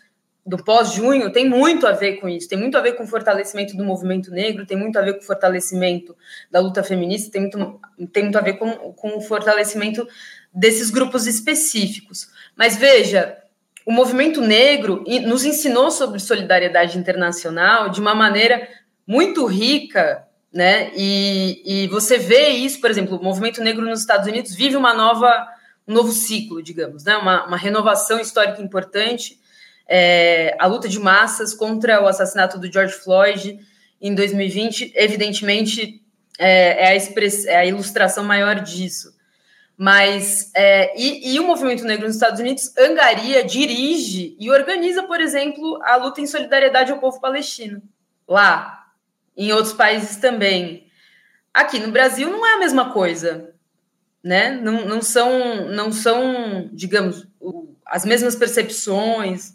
[0.45, 3.77] do pós-junho tem muito a ver com isso, tem muito a ver com o fortalecimento
[3.77, 6.16] do movimento negro, tem muito a ver com o fortalecimento
[6.51, 7.81] da luta feminista, tem muito,
[8.12, 10.05] tem muito a ver com, com o fortalecimento
[10.53, 12.29] desses grupos específicos.
[12.57, 13.38] Mas veja,
[13.87, 18.68] o movimento negro nos ensinou sobre solidariedade internacional de uma maneira
[19.07, 20.91] muito rica, né?
[20.95, 24.93] E, e você vê isso, por exemplo, o movimento negro nos Estados Unidos vive uma
[24.93, 25.49] nova,
[25.88, 27.17] um novo ciclo, digamos, né?
[27.17, 29.41] Uma, uma renovação histórica importante.
[29.88, 33.59] É, a luta de massas contra o assassinato do George Floyd
[34.01, 36.03] em 2020, evidentemente,
[36.38, 39.15] é, é, a, express, é a ilustração maior disso.
[39.77, 45.21] Mas, é, e, e, o movimento negro nos Estados Unidos angaria, dirige e organiza, por
[45.21, 47.83] exemplo, a luta em solidariedade ao povo palestino.
[48.29, 48.82] Lá,
[49.37, 50.87] em outros países também.
[51.53, 53.53] Aqui no Brasil não é a mesma coisa,
[54.23, 54.51] né?
[54.51, 57.27] Não, não são, não são, digamos,
[57.85, 59.55] as mesmas percepções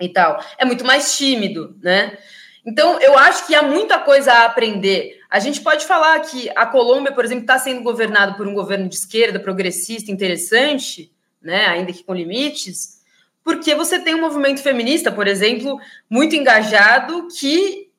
[0.00, 0.42] e tal.
[0.58, 2.18] É muito mais tímido, né?
[2.64, 5.18] Então, eu acho que há muita coisa a aprender.
[5.30, 8.88] A gente pode falar que a Colômbia, por exemplo, está sendo governada por um governo
[8.88, 13.00] de esquerda, progressista, interessante, né, ainda que com limites,
[13.42, 17.89] porque você tem um movimento feminista, por exemplo, muito engajado, que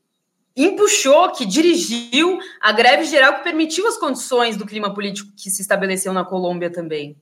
[0.55, 5.61] empuxou, que dirigiu a greve geral que permitiu as condições do clima político que se
[5.61, 7.15] estabeleceu na Colômbia também,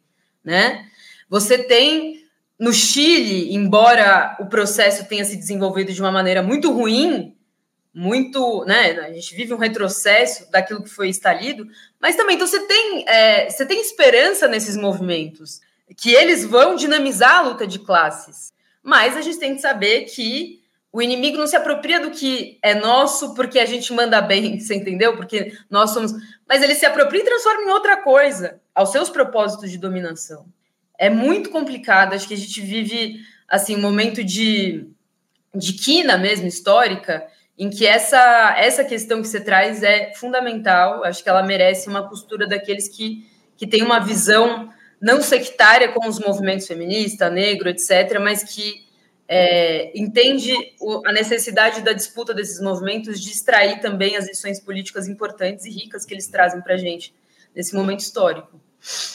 [0.43, 0.88] né?
[1.30, 2.23] Você tem
[2.59, 7.36] no Chile, embora o processo tenha se desenvolvido de uma maneira muito ruim,
[7.93, 8.91] muito, né?
[8.99, 11.67] A gente vive um retrocesso daquilo que foi estalido,
[11.99, 15.61] mas também então você tem, é, você tem esperança nesses movimentos
[15.97, 18.53] que eles vão dinamizar a luta de classes.
[18.84, 20.59] Mas a gente tem que saber que
[20.91, 24.75] o inimigo não se apropria do que é nosso porque a gente manda bem, você
[24.75, 25.15] entendeu?
[25.15, 26.11] Porque nós somos.
[26.47, 30.45] Mas ele se apropria e transforma em outra coisa, aos seus propósitos de dominação.
[30.97, 32.13] é muito complicado.
[32.13, 34.87] Acho que a gente vive assim um momento de,
[35.55, 37.25] de quina mesmo histórica,
[37.57, 41.03] em que essa essa questão que você traz é fundamental.
[41.03, 44.69] Acho que ela merece uma postura daqueles que que têm uma visão
[45.01, 48.88] não sectária com os movimentos feminista, negro, etc., mas que
[49.32, 55.07] é, entende o, a necessidade da disputa desses movimentos de extrair também as lições políticas
[55.07, 57.13] importantes e ricas que eles trazem para a gente
[57.55, 58.59] nesse momento histórico.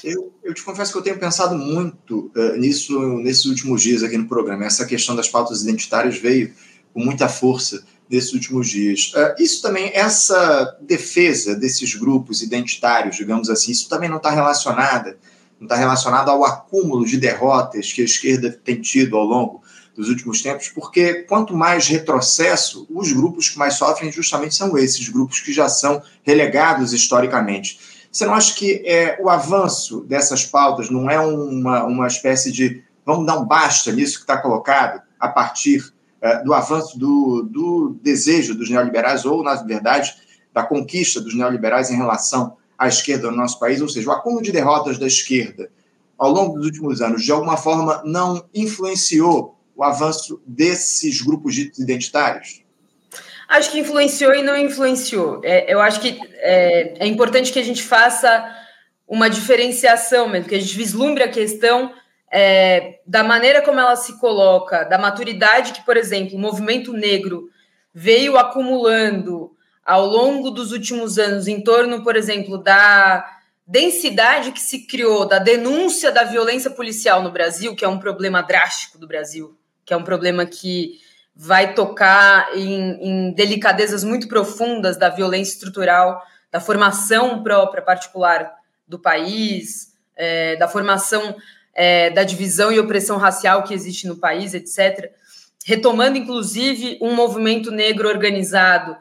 [0.05, 4.17] Eu, eu, te confesso que eu tenho pensado muito uh, nisso nesses últimos dias aqui
[4.17, 4.65] no programa.
[4.65, 6.55] Essa questão das pautas identitárias veio
[6.93, 9.13] com muita força nesses últimos dias.
[9.17, 15.19] Uh, isso também, essa defesa desses grupos identitários, digamos assim, isso também não está relacionada
[15.59, 19.63] não está relacionado ao acúmulo de derrotas que a esquerda tem tido ao longo
[19.95, 25.09] dos últimos tempos, porque quanto mais retrocesso, os grupos que mais sofrem justamente são esses
[25.09, 27.79] grupos que já são relegados historicamente.
[28.11, 32.83] Você não acha que é, o avanço dessas pautas não é uma, uma espécie de
[33.05, 37.97] vamos dar um basta nisso que está colocado a partir é, do avanço do, do
[38.03, 40.15] desejo dos neoliberais, ou, na verdade,
[40.53, 44.43] da conquista dos neoliberais em relação à esquerda no nosso país, ou seja, o acúmulo
[44.43, 45.69] de derrotas da esquerda
[46.17, 51.79] ao longo dos últimos anos, de alguma forma, não influenciou o avanço desses grupos ditos
[51.79, 52.63] identitários?
[53.49, 55.41] Acho que influenciou e não influenciou.
[55.45, 58.45] É, eu acho que é, é, importante que a gente faça
[59.07, 61.93] uma diferenciação mesmo, que a gente vislumbre a questão
[62.33, 67.49] é, da maneira como ela se coloca, da maturidade que, por exemplo, o movimento negro
[67.93, 69.53] veio acumulando
[69.85, 73.25] ao longo dos últimos anos em torno, por exemplo, da
[73.67, 78.43] densidade que se criou da denúncia da violência policial no Brasil, que é um problema
[78.43, 81.01] drástico do Brasil, que é um problema que
[81.35, 88.55] vai tocar em, em delicadezas muito profundas da violência estrutural, da formação própria particular
[88.87, 91.37] do país, é, da formação
[91.75, 95.13] é, da divisão e opressão racial que existe no país, etc.
[95.65, 98.97] Retomando, inclusive, um movimento negro organizado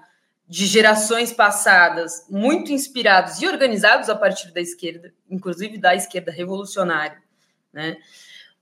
[0.48, 7.18] de gerações passadas, muito inspirados e organizados a partir da esquerda, inclusive da esquerda revolucionária,
[7.72, 7.98] né?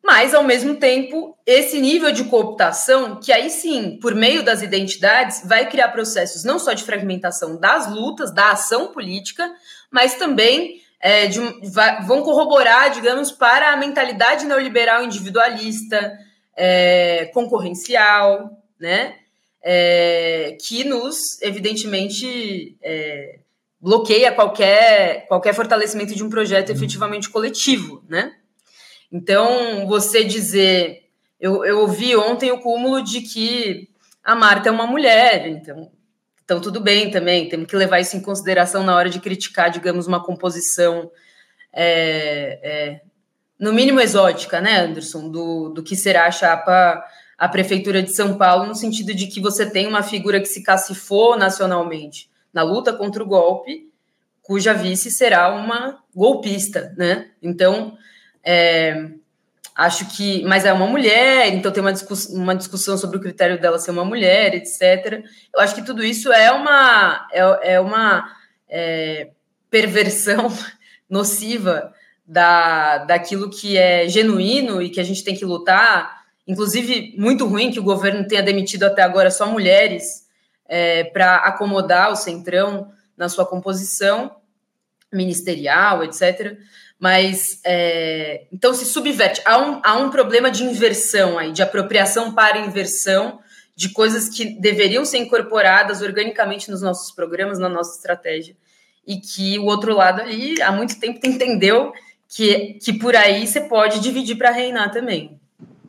[0.04, 5.44] Mas, ao mesmo tempo, esse nível de cooptação, que aí sim, por meio das identidades,
[5.46, 9.48] vai criar processos não só de fragmentação das lutas, da ação política,
[9.92, 11.40] mas também é, de,
[11.70, 16.18] vai, vão corroborar, digamos, para a mentalidade neoliberal individualista,
[16.56, 18.50] é, concorrencial,
[18.80, 19.16] né?
[19.62, 23.40] é, que nos, evidentemente, é,
[23.80, 26.76] bloqueia qualquer, qualquer fortalecimento de um projeto uhum.
[26.76, 28.34] efetivamente coletivo, né?
[29.12, 31.02] Então, você dizer...
[31.40, 33.90] Eu, eu ouvi ontem o cúmulo de que
[34.24, 35.92] a Marta é uma mulher, então,
[36.44, 40.06] então tudo bem também, temos que levar isso em consideração na hora de criticar, digamos,
[40.06, 41.10] uma composição
[41.74, 43.02] é, é,
[43.58, 47.04] no mínimo exótica, né, Anderson, do, do que será a chapa
[47.38, 50.62] a Prefeitura de São Paulo, no sentido de que você tem uma figura que se
[50.62, 53.90] cacifou nacionalmente na luta contra o golpe,
[54.44, 57.32] cuja vice será uma golpista, né?
[57.42, 57.98] Então,
[58.44, 59.10] é,
[59.76, 60.44] acho que.
[60.44, 63.92] Mas é uma mulher, então tem uma, discuss, uma discussão sobre o critério dela ser
[63.92, 65.24] uma mulher, etc.
[65.54, 68.32] Eu acho que tudo isso é uma, é, é uma
[68.70, 69.30] é,
[69.70, 70.52] perversão
[71.10, 71.94] nociva
[72.26, 77.72] da, daquilo que é genuíno e que a gente tem que lutar Inclusive, muito ruim
[77.72, 80.28] que o governo tenha demitido até agora só mulheres
[80.68, 84.36] é, para acomodar o centrão na sua composição
[85.14, 86.58] ministerial, etc.
[87.02, 89.42] Mas é, então se subverte.
[89.44, 93.40] Há um, há um problema de inversão aí, de apropriação para inversão
[93.76, 98.56] de coisas que deveriam ser incorporadas organicamente nos nossos programas, na nossa estratégia,
[99.08, 101.92] e que o outro lado ali há muito tempo entendeu
[102.30, 105.40] que, que por aí você pode dividir para reinar também.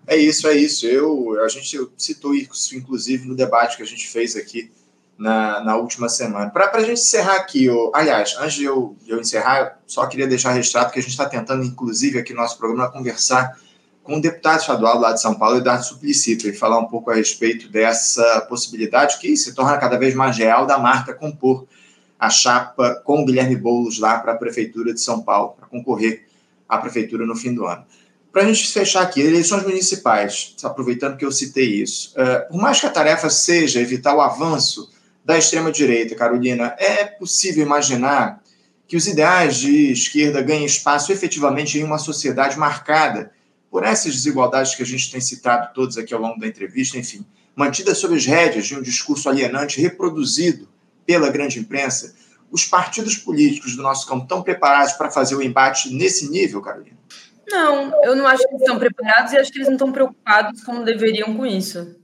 [0.07, 0.87] É isso, é isso.
[0.87, 4.71] Eu, a gente citou isso, inclusive, no debate que a gente fez aqui
[5.19, 6.51] na, na última semana.
[6.51, 10.27] Para a gente encerrar aqui, eu, aliás, antes de eu, de eu encerrar, só queria
[10.27, 13.57] deixar registrado que a gente está tentando, inclusive, aqui no nosso programa, conversar
[14.03, 17.15] com o deputado estadual lá de São Paulo, Eduardo Suplicy, para falar um pouco a
[17.15, 21.67] respeito dessa possibilidade que se torna cada vez mais real da Marta compor
[22.19, 26.25] a chapa com o Guilherme Boulos lá para a Prefeitura de São Paulo, para concorrer
[26.69, 27.85] à Prefeitura no fim do ano.
[28.33, 32.81] Para a gente fechar aqui, eleições municipais, aproveitando que eu citei isso, é, por mais
[32.81, 34.92] que a tarefa seja evitar o avanço
[35.25, 38.43] da extrema-direita, Carolina, é possível imaginar
[38.87, 43.33] que os ideais de esquerda ganhem espaço efetivamente em uma sociedade marcada
[43.71, 47.25] por essas desigualdades que a gente tem citado todos aqui ao longo da entrevista, enfim,
[47.57, 50.69] mantidas sob as rédeas de um discurso alienante reproduzido
[51.07, 52.15] pela grande imprensa,
[52.51, 56.99] os partidos políticos do nosso campo estão preparados para fazer o embate nesse nível, Carolina?
[57.51, 60.85] Não, eu não acho que estão preparados e acho que eles não estão preocupados como
[60.85, 61.97] deveriam com isso.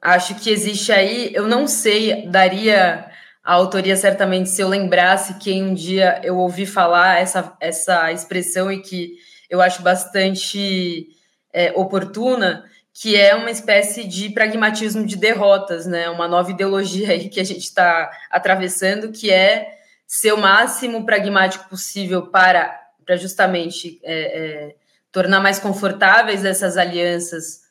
[0.00, 3.10] Acho que existe aí, eu não sei, daria
[3.44, 8.70] a autoria certamente se eu lembrasse que um dia eu ouvi falar essa, essa expressão
[8.70, 9.16] e que
[9.48, 11.08] eu acho bastante
[11.52, 16.08] é, oportuna, que é uma espécie de pragmatismo de derrotas, né?
[16.08, 21.68] Uma nova ideologia aí que a gente está atravessando, que é ser o máximo pragmático
[21.68, 24.74] possível para, para justamente é, é,
[25.12, 27.69] tornar mais confortáveis essas alianças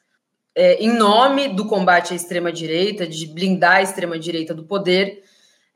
[0.55, 5.23] é, em nome do combate à extrema-direita, de blindar a extrema-direita do poder,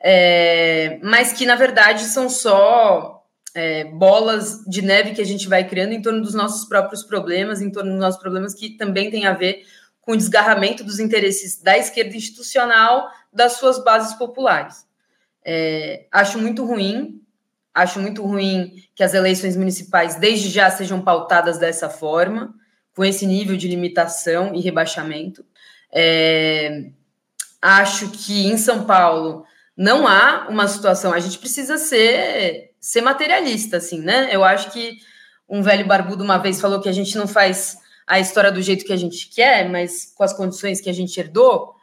[0.01, 3.23] é, mas que, na verdade, são só
[3.55, 7.61] é, bolas de neve que a gente vai criando em torno dos nossos próprios problemas,
[7.61, 9.63] em torno dos nossos problemas que também tem a ver
[10.01, 14.85] com o desgarramento dos interesses da esquerda institucional das suas bases populares.
[15.45, 17.21] É, acho muito ruim,
[17.73, 22.53] acho muito ruim que as eleições municipais, desde já, sejam pautadas dessa forma
[22.95, 25.45] com esse nível de limitação e rebaixamento.
[25.91, 26.85] É,
[27.61, 33.77] acho que em São Paulo não há uma situação, a gente precisa ser, ser materialista,
[33.77, 34.29] assim, né?
[34.31, 34.97] Eu acho que
[35.49, 38.85] um velho barbudo uma vez falou que a gente não faz a história do jeito
[38.85, 41.75] que a gente quer, mas com as condições que a gente herdou.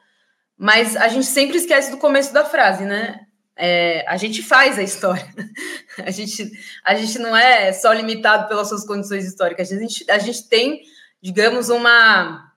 [0.57, 3.21] Mas a gente sempre esquece do começo da frase, né?
[3.57, 5.27] É, a gente faz a história.
[5.99, 6.51] A gente,
[6.83, 9.71] a gente não é só limitado pelas suas condições históricas.
[9.71, 10.81] A gente, a gente tem
[11.23, 12.53] digamos, uma,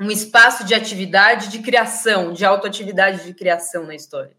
[0.00, 4.36] um espaço de atividade de criação, de autoatividade de criação na história.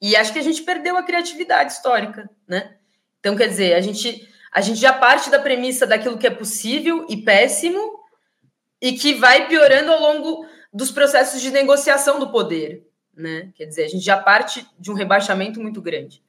[0.00, 2.76] E acho que a gente perdeu a criatividade histórica, né?
[3.18, 7.06] Então, quer dizer, a gente, a gente já parte da premissa daquilo que é possível
[7.08, 8.00] e péssimo
[8.80, 13.52] e que vai piorando ao longo dos processos de negociação do poder, né?
[13.54, 16.22] Quer dizer, a gente já parte de um rebaixamento muito grande.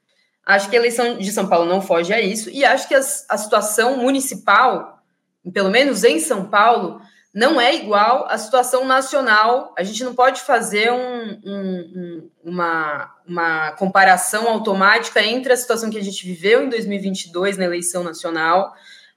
[0.44, 3.24] Acho que a eleição de São Paulo não foge a isso e acho que as,
[3.28, 5.01] a situação municipal
[5.50, 7.00] pelo menos em São Paulo,
[7.34, 9.74] não é igual à situação nacional.
[9.76, 15.98] A gente não pode fazer um, um, uma, uma comparação automática entre a situação que
[15.98, 18.74] a gente viveu em 2022 na eleição nacional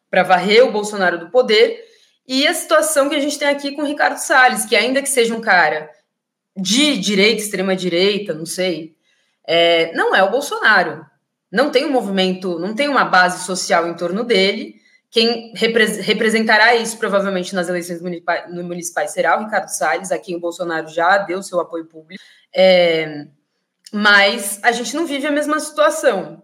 [0.10, 1.84] para varrer o Bolsonaro do poder
[2.28, 5.10] e a situação que a gente tem aqui com o Ricardo Salles, que ainda que
[5.10, 5.90] seja um cara
[6.58, 8.96] de direita, extrema direita, não sei,
[9.46, 11.06] é, não é o Bolsonaro.
[11.52, 14.76] Não tem um movimento, não tem uma base social em torno dele
[15.16, 20.42] quem representará isso provavelmente nas eleições municipais, municipais será o Ricardo Salles, a quem o
[20.42, 22.22] Bolsonaro já deu seu apoio público.
[22.54, 23.26] É,
[23.94, 26.44] mas a gente não vive a mesma situação.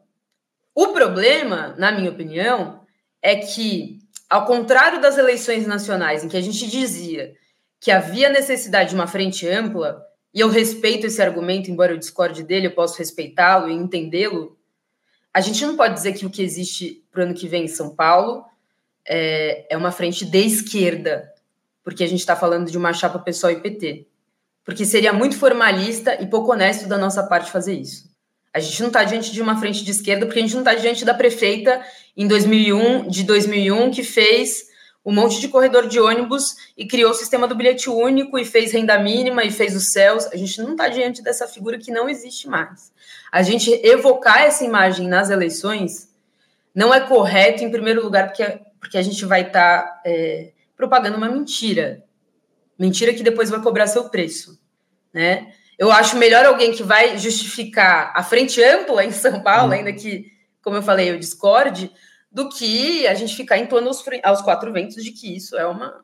[0.74, 2.86] O problema, na minha opinião,
[3.22, 4.00] é que,
[4.30, 7.34] ao contrário das eleições nacionais, em que a gente dizia
[7.78, 10.02] que havia necessidade de uma frente ampla,
[10.34, 14.58] e eu respeito esse argumento, embora eu discorde dele, eu posso respeitá-lo e entendê-lo.
[15.34, 17.68] A gente não pode dizer que o que existe para o ano que vem em
[17.68, 18.50] São Paulo
[19.08, 21.32] é, é uma frente de esquerda,
[21.84, 24.08] porque a gente está falando de uma chapa pessoal e PT.
[24.64, 28.12] Porque seria muito formalista e pouco honesto da nossa parte fazer isso.
[28.54, 30.76] A gente não está diante de uma frente de esquerda, porque a gente não está
[30.76, 31.82] diante da prefeita
[32.16, 34.70] em 2001, de 2001, que fez
[35.04, 38.72] um monte de corredor de ônibus e criou o sistema do bilhete único e fez
[38.72, 40.28] renda mínima e fez os céus.
[40.28, 42.92] A gente não está diante dessa figura que não existe mais.
[43.32, 46.10] A gente evocar essa imagem nas eleições
[46.74, 51.16] não é correto, em primeiro lugar, porque porque a gente vai estar tá, é, propagando
[51.16, 52.04] uma mentira.
[52.78, 54.60] Mentira que depois vai cobrar seu preço,
[55.14, 55.54] né?
[55.78, 59.78] Eu acho melhor alguém que vai justificar a frente ampla em São Paulo, uhum.
[59.80, 60.32] ainda que,
[60.64, 61.92] como eu falei, eu discorde,
[62.32, 65.66] do que a gente ficar em torno aos, aos quatro ventos de que isso é
[65.68, 66.02] uma,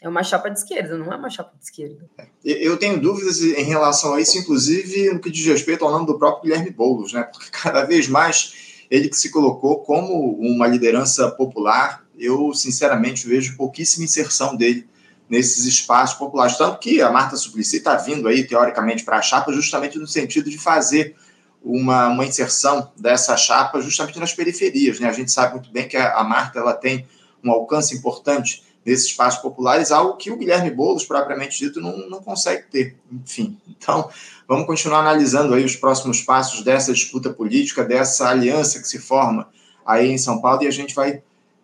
[0.00, 2.08] é uma chapa de esquerda, não é uma chapa de esquerda.
[2.18, 6.06] É, eu tenho dúvidas em relação a isso, inclusive no que diz respeito ao nome
[6.06, 7.22] do próprio Guilherme Boulos, né?
[7.32, 13.56] Porque cada vez mais ele que se colocou como uma liderança popular eu sinceramente vejo
[13.56, 14.88] pouquíssima inserção dele
[15.28, 16.56] nesses espaços populares.
[16.56, 20.50] Tanto que a Marta Suplicy está vindo aí, teoricamente, para a chapa, justamente no sentido
[20.50, 21.16] de fazer
[21.64, 25.00] uma, uma inserção dessa chapa justamente nas periferias.
[25.00, 25.08] Né?
[25.08, 27.06] A gente sabe muito bem que a, a Marta ela tem
[27.42, 32.22] um alcance importante nesses espaços populares, algo que o Guilherme Boulos, propriamente dito, não, não
[32.22, 32.96] consegue ter.
[33.10, 34.10] Enfim, então
[34.46, 39.48] vamos continuar analisando aí os próximos passos dessa disputa política, dessa aliança que se forma
[39.86, 41.22] aí em São Paulo, e a gente vai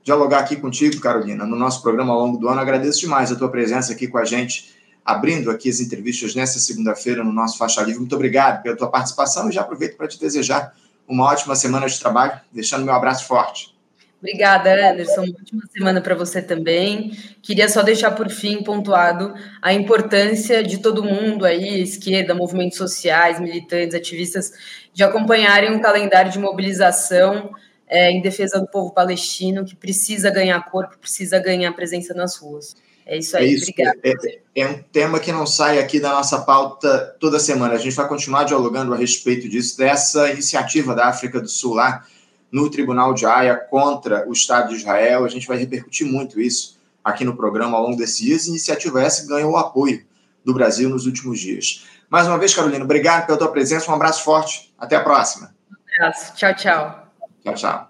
[0.08, 2.58] dialogar aqui contigo, Carolina, no nosso programa ao longo do ano.
[2.58, 7.22] Agradeço demais a tua presença aqui com a gente, abrindo aqui as entrevistas nesta segunda-feira
[7.22, 7.98] no nosso Faixa Livre.
[7.98, 10.72] Muito obrigado pela tua participação e já aproveito para te desejar
[11.06, 13.76] uma ótima semana de trabalho, deixando meu abraço forte.
[14.18, 15.24] Obrigada, Anderson.
[15.24, 17.12] Uma ótima semana para você também.
[17.42, 23.38] Queria só deixar por fim pontuado a importância de todo mundo aí, esquerda, movimentos sociais,
[23.38, 24.52] militantes, ativistas,
[24.94, 27.54] de acompanharem um calendário de mobilização
[27.88, 32.76] é, em defesa do povo palestino, que precisa ganhar corpo, precisa ganhar presença nas ruas.
[33.06, 33.70] É isso aí, é isso.
[33.70, 33.98] obrigada.
[34.04, 37.74] É, é, um tema que não sai aqui da nossa pauta toda semana.
[37.74, 42.04] A gente vai continuar dialogando a respeito disso, dessa iniciativa da África do Sul lá
[42.52, 45.24] no Tribunal de Haia contra o Estado de Israel.
[45.24, 48.46] A gente vai repercutir muito isso aqui no programa ao longo desses dias.
[48.46, 50.04] Iniciativa essa que ganhou o apoio
[50.44, 51.86] do Brasil nos últimos dias.
[52.10, 53.90] Mais uma vez, Carolina, obrigado pela tua presença.
[53.90, 54.72] Um abraço forte.
[54.78, 55.54] Até a próxima.
[55.70, 56.34] Um abraço.
[56.34, 57.07] Tchau, tchau.
[57.42, 57.88] Tchau, tchau.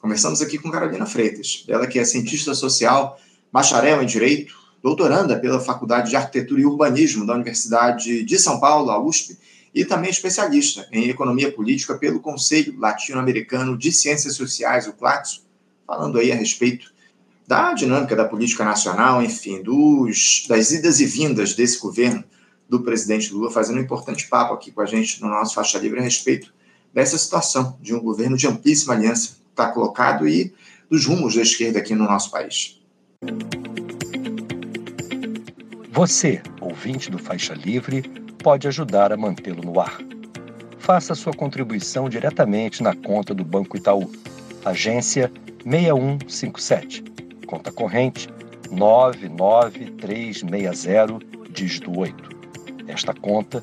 [0.00, 3.18] Conversamos aqui com Carolina Freitas, ela que é cientista social
[3.50, 8.90] bacharel em Direito, doutoranda pela Faculdade de Arquitetura e Urbanismo da Universidade de São Paulo,
[8.90, 9.38] a USP,
[9.74, 15.42] e também especialista em Economia Política pelo Conselho Latino-Americano de Ciências Sociais, o CLACSO,
[15.86, 16.92] falando aí a respeito
[17.46, 22.24] da dinâmica da política nacional, enfim, dos, das idas e vindas desse governo
[22.68, 26.00] do presidente Lula, fazendo um importante papo aqui com a gente no nosso Faixa Livre
[26.00, 26.52] a respeito
[26.94, 30.54] dessa situação de um governo de amplíssima aliança que está colocado e
[30.88, 32.80] dos rumos da esquerda aqui no nosso país.
[35.90, 38.02] Você, ouvinte do Faixa Livre,
[38.42, 39.98] pode ajudar a mantê-lo no ar.
[40.78, 44.10] Faça sua contribuição diretamente na conta do Banco Itaú,
[44.64, 45.32] agência
[45.64, 47.02] 6157,
[47.46, 48.28] conta corrente
[48.70, 51.18] 99360,
[51.50, 52.34] dígito 8.
[52.86, 53.62] Esta conta